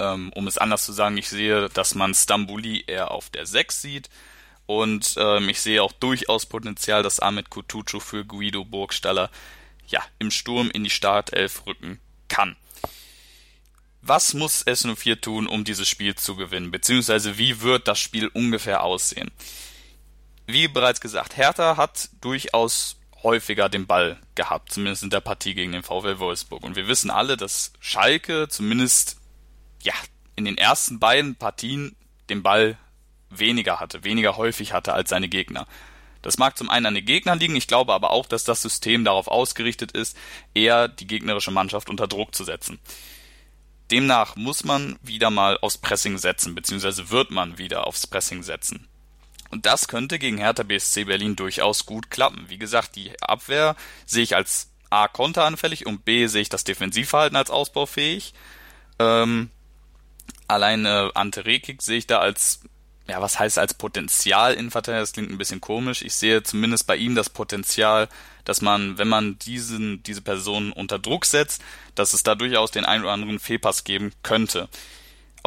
Ähm, 0.00 0.32
um 0.34 0.46
es 0.46 0.58
anders 0.58 0.84
zu 0.84 0.92
sagen, 0.92 1.16
ich 1.16 1.28
sehe, 1.28 1.68
dass 1.70 1.94
man 1.94 2.14
Stambouli 2.14 2.84
eher 2.86 3.10
auf 3.10 3.30
der 3.30 3.46
6 3.46 3.82
sieht. 3.82 4.10
Und 4.66 5.14
ähm, 5.16 5.48
ich 5.48 5.60
sehe 5.60 5.82
auch 5.82 5.92
durchaus 5.92 6.44
Potenzial, 6.46 7.02
dass 7.02 7.20
Ahmed 7.20 7.48
Kutucu 7.48 8.00
für 8.00 8.24
Guido 8.24 8.64
Burgstaller 8.64 9.30
ja, 9.88 10.02
im 10.18 10.30
Sturm 10.30 10.70
in 10.70 10.84
die 10.84 10.90
Startelf 10.90 11.66
rücken 11.66 11.98
kann. 12.28 12.54
Was 14.02 14.34
muss 14.34 14.66
S04 14.66 15.20
tun, 15.20 15.46
um 15.46 15.64
dieses 15.64 15.88
Spiel 15.88 16.14
zu 16.14 16.36
gewinnen? 16.36 16.70
Beziehungsweise 16.70 17.38
wie 17.38 17.62
wird 17.62 17.88
das 17.88 17.98
Spiel 17.98 18.28
ungefähr 18.28 18.82
aussehen? 18.82 19.30
Wie 20.48 20.66
bereits 20.66 21.00
gesagt, 21.00 21.36
Hertha 21.36 21.76
hat 21.76 22.08
durchaus 22.22 22.96
häufiger 23.22 23.68
den 23.68 23.86
Ball 23.86 24.18
gehabt, 24.34 24.72
zumindest 24.72 25.02
in 25.02 25.10
der 25.10 25.20
Partie 25.20 25.54
gegen 25.54 25.72
den 25.72 25.82
VfL 25.82 26.18
Wolfsburg. 26.18 26.62
Und 26.62 26.74
wir 26.74 26.88
wissen 26.88 27.10
alle, 27.10 27.36
dass 27.36 27.72
Schalke 27.80 28.48
zumindest 28.48 29.20
ja 29.82 29.92
in 30.36 30.46
den 30.46 30.56
ersten 30.56 30.98
beiden 30.98 31.36
Partien 31.36 31.96
den 32.30 32.42
Ball 32.42 32.78
weniger 33.28 33.78
hatte, 33.78 34.04
weniger 34.04 34.38
häufig 34.38 34.72
hatte 34.72 34.94
als 34.94 35.10
seine 35.10 35.28
Gegner. 35.28 35.66
Das 36.22 36.38
mag 36.38 36.56
zum 36.56 36.70
einen 36.70 36.86
an 36.86 36.94
den 36.94 37.04
Gegnern 37.04 37.38
liegen, 37.38 37.54
ich 37.54 37.68
glaube 37.68 37.92
aber 37.92 38.10
auch, 38.10 38.26
dass 38.26 38.44
das 38.44 38.62
System 38.62 39.04
darauf 39.04 39.28
ausgerichtet 39.28 39.92
ist, 39.92 40.16
eher 40.54 40.88
die 40.88 41.06
gegnerische 41.06 41.50
Mannschaft 41.50 41.90
unter 41.90 42.08
Druck 42.08 42.34
zu 42.34 42.44
setzen. 42.44 42.78
Demnach 43.90 44.34
muss 44.36 44.64
man 44.64 44.98
wieder 45.02 45.30
mal 45.30 45.58
aufs 45.60 45.78
Pressing 45.78 46.16
setzen, 46.16 46.54
beziehungsweise 46.54 47.10
wird 47.10 47.30
man 47.30 47.58
wieder 47.58 47.86
aufs 47.86 48.06
Pressing 48.06 48.42
setzen. 48.42 48.88
Und 49.50 49.66
das 49.66 49.88
könnte 49.88 50.18
gegen 50.18 50.38
Hertha 50.38 50.62
BSC 50.62 51.04
Berlin 51.04 51.36
durchaus 51.36 51.86
gut 51.86 52.10
klappen. 52.10 52.46
Wie 52.48 52.58
gesagt, 52.58 52.96
die 52.96 53.12
Abwehr 53.22 53.76
sehe 54.06 54.22
ich 54.22 54.36
als 54.36 54.70
A 54.90 55.08
konteranfällig 55.08 55.86
und 55.86 56.04
B 56.04 56.26
sehe 56.26 56.42
ich 56.42 56.48
das 56.48 56.64
Defensivverhalten 56.64 57.36
als 57.36 57.50
ausbaufähig. 57.50 58.34
Ähm, 58.98 59.50
alleine 60.46 61.10
Ante 61.14 61.44
Rekik 61.44 61.82
sehe 61.82 61.98
ich 61.98 62.06
da 62.06 62.18
als, 62.18 62.60
ja, 63.06 63.20
was 63.20 63.38
heißt 63.38 63.58
als 63.58 63.74
Potenzial 63.74 64.54
Innenverteidiger? 64.54 65.00
Das 65.00 65.12
klingt 65.12 65.30
ein 65.30 65.38
bisschen 65.38 65.60
komisch. 65.60 66.02
Ich 66.02 66.14
sehe 66.14 66.42
zumindest 66.42 66.86
bei 66.86 66.96
ihm 66.96 67.14
das 67.14 67.30
Potenzial, 67.30 68.08
dass 68.44 68.62
man, 68.62 68.98
wenn 68.98 69.08
man 69.08 69.38
diesen, 69.38 70.02
diese 70.02 70.22
Person 70.22 70.72
unter 70.72 70.98
Druck 70.98 71.26
setzt, 71.26 71.62
dass 71.94 72.14
es 72.14 72.22
da 72.22 72.34
durchaus 72.34 72.70
den 72.70 72.84
einen 72.84 73.04
oder 73.04 73.12
anderen 73.12 73.38
Fehlpass 73.38 73.84
geben 73.84 74.12
könnte. 74.22 74.68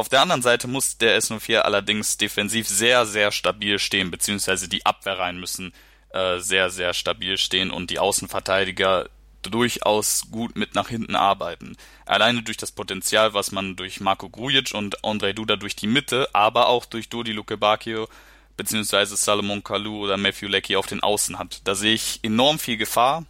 Auf 0.02 0.08
der 0.08 0.20
anderen 0.20 0.42
Seite 0.42 0.66
muss 0.66 0.98
der 0.98 1.16
S04 1.16 1.58
allerdings 1.58 2.16
defensiv 2.16 2.66
sehr, 2.66 3.06
sehr 3.06 3.30
stabil 3.30 3.78
stehen, 3.78 4.10
beziehungsweise 4.10 4.68
die 4.68 4.84
Abwehrreihen 4.84 5.38
müssen 5.38 5.72
äh, 6.10 6.40
sehr, 6.40 6.70
sehr 6.70 6.92
stabil 6.92 7.38
stehen 7.38 7.70
und 7.70 7.88
die 7.88 8.00
Außenverteidiger 8.00 9.08
durchaus 9.42 10.22
gut 10.32 10.56
mit 10.56 10.74
nach 10.74 10.88
hinten 10.88 11.14
arbeiten. 11.14 11.76
Alleine 12.04 12.42
durch 12.42 12.56
das 12.56 12.72
Potenzial, 12.72 13.32
was 13.32 13.52
man 13.52 13.76
durch 13.76 14.00
Marco 14.00 14.28
Grujic 14.28 14.74
und 14.74 15.04
Andrei 15.04 15.34
Duda 15.34 15.54
durch 15.54 15.76
die 15.76 15.86
Mitte, 15.86 16.28
aber 16.32 16.66
auch 16.66 16.84
durch 16.84 17.08
Dodi 17.08 17.30
Lukebakio 17.30 18.08
beziehungsweise 18.56 19.16
Salomon 19.16 19.62
Kalou 19.62 20.02
oder 20.02 20.16
Matthew 20.16 20.48
Leckie 20.48 20.74
auf 20.74 20.88
den 20.88 21.00
Außen 21.00 21.38
hat. 21.38 21.60
Da 21.62 21.76
sehe 21.76 21.94
ich 21.94 22.18
enorm 22.24 22.58
viel 22.58 22.76
Gefahr, 22.76 23.24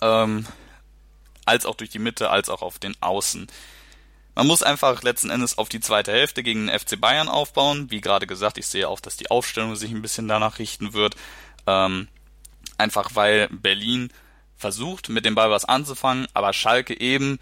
ähm, 0.00 0.46
als 1.44 1.66
auch 1.66 1.74
durch 1.74 1.90
die 1.90 1.98
Mitte, 1.98 2.30
als 2.30 2.48
auch 2.48 2.62
auf 2.62 2.78
den 2.78 2.94
Außen. 3.02 3.46
Man 4.34 4.46
muss 4.46 4.62
einfach 4.62 5.02
letzten 5.02 5.30
Endes 5.30 5.58
auf 5.58 5.68
die 5.68 5.80
zweite 5.80 6.12
Hälfte 6.12 6.42
gegen 6.42 6.66
den 6.66 6.78
FC 6.78 6.98
Bayern 6.98 7.28
aufbauen. 7.28 7.90
Wie 7.90 8.00
gerade 8.00 8.26
gesagt, 8.26 8.58
ich 8.58 8.66
sehe 8.66 8.88
auch, 8.88 9.00
dass 9.00 9.16
die 9.16 9.30
Aufstellung 9.30 9.76
sich 9.76 9.90
ein 9.90 10.02
bisschen 10.02 10.28
danach 10.28 10.58
richten 10.58 10.94
wird. 10.94 11.16
Ähm, 11.66 12.08
einfach 12.78 13.10
weil 13.14 13.48
Berlin 13.48 14.10
versucht, 14.56 15.08
mit 15.08 15.24
dem 15.24 15.34
Ball 15.34 15.50
was 15.50 15.64
anzufangen, 15.64 16.26
aber 16.34 16.52
Schalke 16.52 16.98
eben 16.98 17.38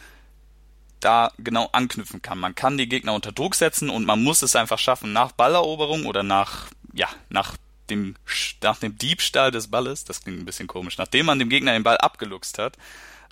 da 1.00 1.32
genau 1.38 1.68
anknüpfen 1.72 2.22
kann. 2.22 2.38
Man 2.38 2.54
kann 2.54 2.76
die 2.76 2.88
Gegner 2.88 3.14
unter 3.14 3.32
Druck 3.32 3.54
setzen 3.54 3.88
und 3.88 4.04
man 4.04 4.22
muss 4.22 4.42
es 4.42 4.56
einfach 4.56 4.78
schaffen, 4.78 5.12
nach 5.12 5.32
Balleroberung 5.32 6.06
oder 6.06 6.22
nach, 6.22 6.68
ja, 6.92 7.08
nach 7.28 7.56
dem, 7.88 8.16
nach 8.62 8.78
dem 8.78 8.98
Diebstahl 8.98 9.50
des 9.50 9.68
Balles, 9.68 10.04
das 10.04 10.22
klingt 10.22 10.40
ein 10.40 10.44
bisschen 10.44 10.66
komisch, 10.66 10.98
nachdem 10.98 11.26
man 11.26 11.38
dem 11.38 11.48
Gegner 11.48 11.72
den 11.72 11.82
Ball 11.82 11.98
abgeluchst 11.98 12.58
hat, 12.58 12.76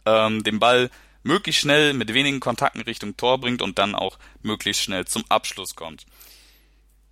ähm, 0.06 0.42
den 0.42 0.58
Ball 0.58 0.90
möglichst 1.28 1.60
schnell 1.60 1.92
mit 1.92 2.14
wenigen 2.14 2.40
Kontakten 2.40 2.80
Richtung 2.80 3.16
Tor 3.16 3.38
bringt 3.38 3.60
und 3.60 3.78
dann 3.78 3.94
auch 3.94 4.18
möglichst 4.42 4.82
schnell 4.82 5.04
zum 5.04 5.24
Abschluss 5.28 5.76
kommt. 5.76 6.06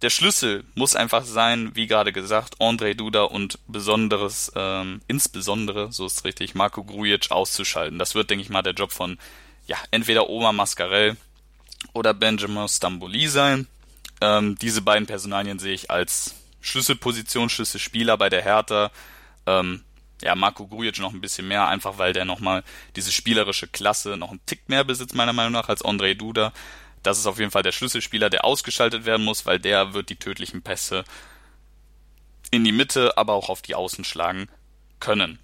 Der 0.03 0.11
Schlüssel 0.11 0.65
muss 0.75 0.97
einfach 0.97 1.25
sein, 1.25 1.71
wie 1.75 1.87
gerade 1.87 2.13
gesagt, 2.13 2.57
Andrei 2.59 2.95
Duda 2.95 3.25
und 3.25 3.59
besonderes, 3.67 4.51
ähm, 4.57 5.01
insbesondere, 5.07 5.93
so 5.93 6.07
ist 6.07 6.19
es 6.19 6.25
richtig, 6.25 6.55
Marco 6.55 6.83
Grujic 6.83 7.31
auszuschalten. 7.31 7.99
Das 7.99 8.15
wird, 8.15 8.31
denke 8.31 8.43
ich 8.43 8.51
mal, 8.51 8.63
der 8.63 8.75
Job 8.75 8.93
von, 8.93 9.19
ja, 9.67 9.77
entweder 9.91 10.29
Oma 10.29 10.53
Mascarell 10.53 11.17
oder 11.93 12.15
Benjamin 12.15 12.69
Stamboli 12.69 13.29
sein. 13.29 13.67
Ähm, 14.21 14.57
diese 14.57 14.81
beiden 14.81 15.07
Personalien 15.07 15.59
sehe 15.59 15.75
ich 15.75 15.91
als 15.91 16.35
Schlüsselposition, 16.63 17.49
Schlüsselspieler 17.49 18.17
bei 18.17 18.31
der 18.31 18.43
Hertha. 18.43 18.91
Ähm, 19.47 19.83
ja, 20.23 20.35
Marco 20.35 20.67
Grujic 20.67 20.99
noch 20.99 21.13
ein 21.13 21.21
bisschen 21.21 21.49
mehr, 21.49 21.69
einfach 21.69 21.99
weil 21.99 22.13
der 22.13 22.25
nochmal 22.25 22.63
diese 22.97 23.13
spielerische 23.13 23.69
Klasse 23.69 24.17
noch 24.17 24.31
einen 24.31 24.45
Tick 24.47 24.69
mehr 24.69 24.85
besitzt, 24.85 25.15
meiner 25.15 25.33
Meinung 25.33 25.53
nach, 25.53 25.69
als 25.69 25.83
Andrei 25.83 26.15
Duda. 26.15 26.53
Das 27.03 27.19
ist 27.19 27.27
auf 27.27 27.39
jeden 27.39 27.51
Fall 27.51 27.63
der 27.63 27.73
Schlüsselspieler, 27.73 28.31
der 28.31 28.45
ausgeschaltet 28.45 29.05
werden 29.05 29.25
muss, 29.25 29.47
weil 29.47 29.59
der 29.59 29.93
wird 29.95 30.09
die 30.09 30.17
tödlichen 30.17 30.63
Pässe 30.63 31.05
in 32.51 32.65
die 32.65 32.73
Mitte, 32.73 33.17
aber 33.19 33.35
auch 33.35 33.49
auf 33.49 33.63
die 33.63 33.75
Außen 33.75 34.05
schlagen 34.05 34.49
können. 35.01 35.39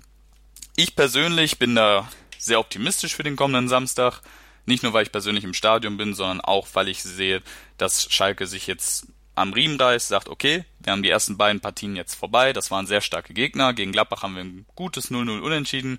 Ich 0.76 0.96
persönlich 0.96 1.58
bin 1.58 1.74
da 1.74 2.08
sehr 2.38 2.58
optimistisch 2.58 3.14
für 3.14 3.22
den 3.22 3.36
kommenden 3.36 3.68
Samstag. 3.68 4.22
Nicht 4.64 4.82
nur, 4.82 4.92
weil 4.92 5.04
ich 5.04 5.12
persönlich 5.12 5.44
im 5.44 5.54
Stadion 5.54 5.96
bin, 5.96 6.14
sondern 6.14 6.40
auch, 6.40 6.68
weil 6.72 6.88
ich 6.88 7.02
sehe, 7.02 7.42
dass 7.76 8.10
Schalke 8.10 8.46
sich 8.46 8.66
jetzt 8.66 9.06
am 9.34 9.52
Riemen 9.52 9.80
reißt, 9.80 10.08
sagt, 10.08 10.28
okay, 10.28 10.64
wir 10.80 10.92
haben 10.92 11.02
die 11.02 11.10
ersten 11.10 11.36
beiden 11.36 11.60
Partien 11.60 11.96
jetzt 11.96 12.14
vorbei, 12.14 12.52
das 12.52 12.70
waren 12.70 12.86
sehr 12.86 13.00
starke 13.00 13.34
Gegner. 13.34 13.72
Gegen 13.72 13.92
Gladbach 13.92 14.22
haben 14.22 14.34
wir 14.34 14.44
ein 14.44 14.66
gutes 14.74 15.10
0-0 15.10 15.40
Unentschieden 15.40 15.98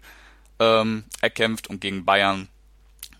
ähm, 0.60 1.04
erkämpft 1.22 1.68
und 1.68 1.82
gegen 1.82 2.06
Bayern 2.06 2.48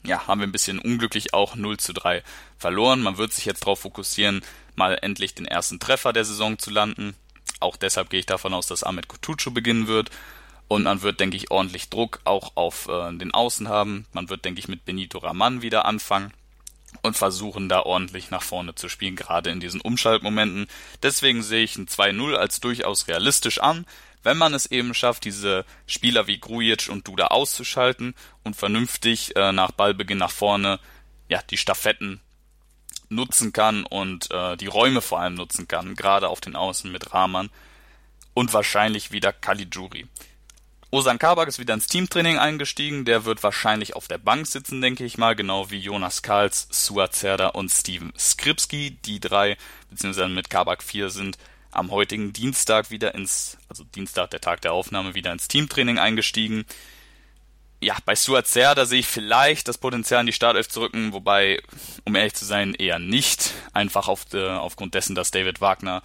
ja, 0.06 0.28
haben 0.28 0.42
wir 0.42 0.48
ein 0.48 0.52
bisschen 0.52 0.80
unglücklich 0.80 1.34
auch 1.34 1.56
0 1.56 1.78
zu 1.78 1.94
3 1.94 2.24
verloren. 2.58 3.02
Man 3.02 3.18
wird 3.18 3.34
sich 3.34 3.46
jetzt 3.46 3.62
darauf 3.62 3.80
fokussieren, 3.80 4.42
mal 4.76 5.00
endlich 5.02 5.34
den 5.34 5.46
ersten 5.46 5.80
Treffer 5.80 6.14
der 6.14 6.26
Saison 6.26 6.60
zu 6.60 6.70
landen. 6.70 7.16
Auch 7.60 7.78
deshalb 7.78 8.10
gehe 8.10 8.20
ich 8.20 8.26
davon 8.26 8.54
aus, 8.54 8.68
dass 8.68 8.84
Ahmed 8.84 9.08
Kutucu 9.08 9.52
beginnen 9.52 9.88
wird. 9.88 10.12
Und 10.68 10.84
man 10.84 11.02
wird, 11.02 11.20
denke 11.20 11.38
ich, 11.38 11.52
ordentlich 11.52 11.90
Druck 11.90 12.20
auch 12.26 12.52
auf 12.56 12.88
äh, 12.88 13.14
den 13.14 13.34
Außen 13.34 13.70
haben. 13.70 14.06
Man 14.12 14.30
wird, 14.30 14.44
denke 14.44 14.60
ich, 14.60 14.68
mit 14.68 14.86
Benito 14.86 15.20
Raman 15.20 15.62
wieder 15.62 15.86
anfangen 15.86 16.34
und 17.02 17.18
versuchen 17.18 17.70
da 17.70 17.82
ordentlich 17.82 18.30
nach 18.30 18.42
vorne 18.42 18.76
zu 18.76 18.90
spielen, 18.90 19.16
gerade 19.16 19.50
in 19.50 19.60
diesen 19.60 19.82
Umschaltmomenten. 19.82 20.68
Deswegen 21.02 21.44
sehe 21.44 21.64
ich 21.64 21.78
ein 21.78 21.88
2-0 21.88 22.36
als 22.36 22.60
durchaus 22.60 23.08
realistisch 23.08 23.60
an, 23.60 23.86
wenn 24.24 24.38
man 24.38 24.54
es 24.54 24.68
eben 24.68 24.94
schafft, 24.94 25.26
diese 25.26 25.66
Spieler 25.86 26.28
wie 26.28 26.40
Grujic 26.40 26.88
und 26.90 27.08
Duda 27.08 27.28
auszuschalten 27.28 28.16
und 28.44 28.56
vernünftig 28.56 29.36
äh, 29.36 29.52
nach 29.52 29.72
Ballbeginn 29.72 30.18
nach 30.18 30.32
vorne 30.32 30.80
ja 31.28 31.42
die 31.50 31.58
Staffetten 31.58 32.22
nutzen 33.10 33.54
kann 33.54 33.86
und 33.86 34.32
äh, 34.32 34.58
die 34.58 34.68
Räume 34.68 35.02
vor 35.02 35.20
allem 35.20 35.36
nutzen 35.36 35.68
kann, 35.68 35.96
gerade 35.96 36.30
auf 36.30 36.42
den 36.42 36.56
Außen 36.56 36.92
mit 36.92 37.14
Rahman 37.14 37.50
und 38.34 38.54
wahrscheinlich 38.54 39.12
wieder 39.12 39.34
Caligiuri. 39.34 40.08
Osan 40.94 41.18
Kabak 41.18 41.48
ist 41.48 41.58
wieder 41.58 41.74
ins 41.74 41.88
Teamtraining 41.88 42.38
eingestiegen. 42.38 43.04
Der 43.04 43.26
wird 43.26 43.42
wahrscheinlich 43.42 43.96
auf 43.96 44.08
der 44.08 44.20
Bank 44.20 44.46
sitzen, 44.46 44.80
denke 44.80 45.04
ich 45.04 45.18
mal, 45.18 45.36
genau 45.36 45.72
wie 45.72 45.80
Jonas 45.80 46.22
Karls, 46.22 46.68
Suat 46.70 47.16
Zerda 47.16 47.48
und 47.48 47.72
Steven 47.72 48.14
Skripski. 48.16 48.92
Die 49.04 49.20
drei, 49.20 49.58
beziehungsweise 49.90 50.30
mit 50.30 50.52
Kabak 50.52 50.84
vier, 50.84 51.10
sind 51.10 51.40
am 51.72 51.90
heutigen 51.90 52.32
Dienstag 52.32 52.92
wieder 52.92 53.16
ins, 53.16 53.58
also 53.70 53.84
Dienstag, 53.86 54.30
der 54.30 54.42
Tag 54.42 54.62
der 54.62 54.74
Aufnahme, 54.74 55.16
wieder 55.16 55.32
ins 55.32 55.48
Teamtraining 55.48 55.98
eingestiegen. 55.98 56.64
Ja, 57.82 57.98
bei 58.06 58.14
Suat 58.14 58.46
Zerda 58.46 58.86
sehe 58.86 59.00
ich 59.00 59.08
vielleicht 59.08 59.68
das 59.68 59.80
Potenzial 59.80 60.20
in 60.20 60.28
die 60.28 60.32
Startelf 60.32 60.70
zu 60.70 60.82
rücken, 60.82 61.12
wobei, 61.12 61.60
um 62.06 62.14
ehrlich 62.14 62.36
zu 62.36 62.46
sein, 62.46 62.76
eher 62.76 63.00
nicht. 63.00 63.52
Einfach 63.74 64.08
auf 64.08 64.26
de, 64.26 64.48
aufgrund 64.48 64.94
dessen, 64.94 65.16
dass 65.16 65.32
David 65.32 65.60
Wagner 65.60 66.04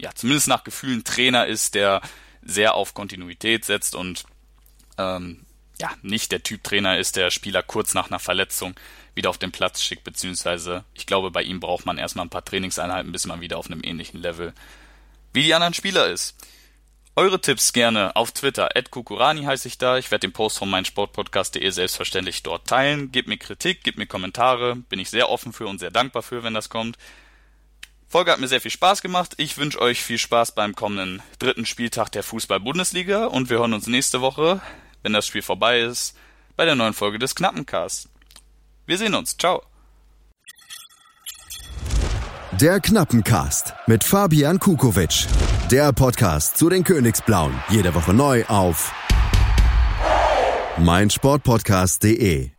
ja 0.00 0.14
zumindest 0.14 0.46
nach 0.46 0.62
Gefühlen 0.62 1.02
Trainer 1.02 1.48
ist, 1.48 1.74
der 1.74 2.02
sehr 2.42 2.74
auf 2.74 2.94
Kontinuität 2.94 3.64
setzt 3.64 3.94
und 3.94 4.24
ähm, 4.98 5.44
ja 5.80 5.90
nicht 6.02 6.32
der 6.32 6.42
Typ 6.42 6.62
Trainer 6.64 6.98
ist, 6.98 7.16
der 7.16 7.30
Spieler 7.30 7.62
kurz 7.62 7.94
nach 7.94 8.08
einer 8.08 8.18
Verletzung 8.18 8.74
wieder 9.14 9.30
auf 9.30 9.38
den 9.38 9.52
Platz 9.52 9.82
schickt, 9.82 10.04
beziehungsweise 10.04 10.84
ich 10.94 11.06
glaube, 11.06 11.30
bei 11.30 11.42
ihm 11.42 11.60
braucht 11.60 11.86
man 11.86 11.98
erstmal 11.98 12.26
ein 12.26 12.30
paar 12.30 12.44
Trainingseinheiten, 12.44 13.12
bis 13.12 13.26
man 13.26 13.40
wieder 13.40 13.58
auf 13.58 13.66
einem 13.66 13.82
ähnlichen 13.84 14.20
Level 14.20 14.54
wie 15.32 15.42
die 15.42 15.54
anderen 15.54 15.74
Spieler 15.74 16.08
ist. 16.08 16.36
Eure 17.14 17.40
Tipps 17.40 17.74
gerne 17.74 18.16
auf 18.16 18.32
Twitter, 18.32 18.70
Kukurani 18.90 19.42
heiße 19.42 19.68
ich 19.68 19.76
da. 19.76 19.98
Ich 19.98 20.10
werde 20.10 20.26
den 20.26 20.32
Post 20.32 20.58
von 20.58 20.70
meinsportpodcast.de 20.70 21.68
selbstverständlich 21.70 22.42
dort 22.42 22.66
teilen. 22.66 23.12
Gebt 23.12 23.28
mir 23.28 23.36
Kritik, 23.36 23.84
gebt 23.84 23.98
mir 23.98 24.06
Kommentare, 24.06 24.76
bin 24.76 24.98
ich 24.98 25.10
sehr 25.10 25.28
offen 25.28 25.52
für 25.52 25.66
und 25.66 25.78
sehr 25.78 25.90
dankbar 25.90 26.22
für, 26.22 26.42
wenn 26.42 26.54
das 26.54 26.70
kommt. 26.70 26.96
Folge 28.12 28.30
hat 28.30 28.40
mir 28.40 28.48
sehr 28.48 28.60
viel 28.60 28.70
Spaß 28.70 29.00
gemacht. 29.00 29.32
Ich 29.38 29.56
wünsche 29.56 29.80
euch 29.80 30.02
viel 30.02 30.18
Spaß 30.18 30.54
beim 30.54 30.74
kommenden 30.74 31.22
dritten 31.38 31.64
Spieltag 31.64 32.12
der 32.12 32.22
Fußball-Bundesliga 32.22 33.24
und 33.24 33.48
wir 33.48 33.56
hören 33.58 33.72
uns 33.72 33.86
nächste 33.86 34.20
Woche, 34.20 34.60
wenn 35.02 35.14
das 35.14 35.26
Spiel 35.26 35.40
vorbei 35.40 35.80
ist, 35.80 36.14
bei 36.54 36.66
der 36.66 36.74
neuen 36.74 36.92
Folge 36.92 37.18
des 37.18 37.34
Knappencasts. 37.34 38.10
Wir 38.84 38.98
sehen 38.98 39.14
uns. 39.14 39.38
Ciao. 39.38 39.62
Der 42.60 42.80
Knappencast 42.80 43.72
mit 43.86 44.04
Fabian 44.04 44.58
Kukowitsch. 44.58 45.24
Der 45.70 45.94
Podcast 45.94 46.58
zu 46.58 46.68
den 46.68 46.84
Königsblauen. 46.84 47.58
Jede 47.70 47.94
Woche 47.94 48.12
neu 48.12 48.44
auf 48.44 48.92
meinsportpodcast.de. 50.76 52.50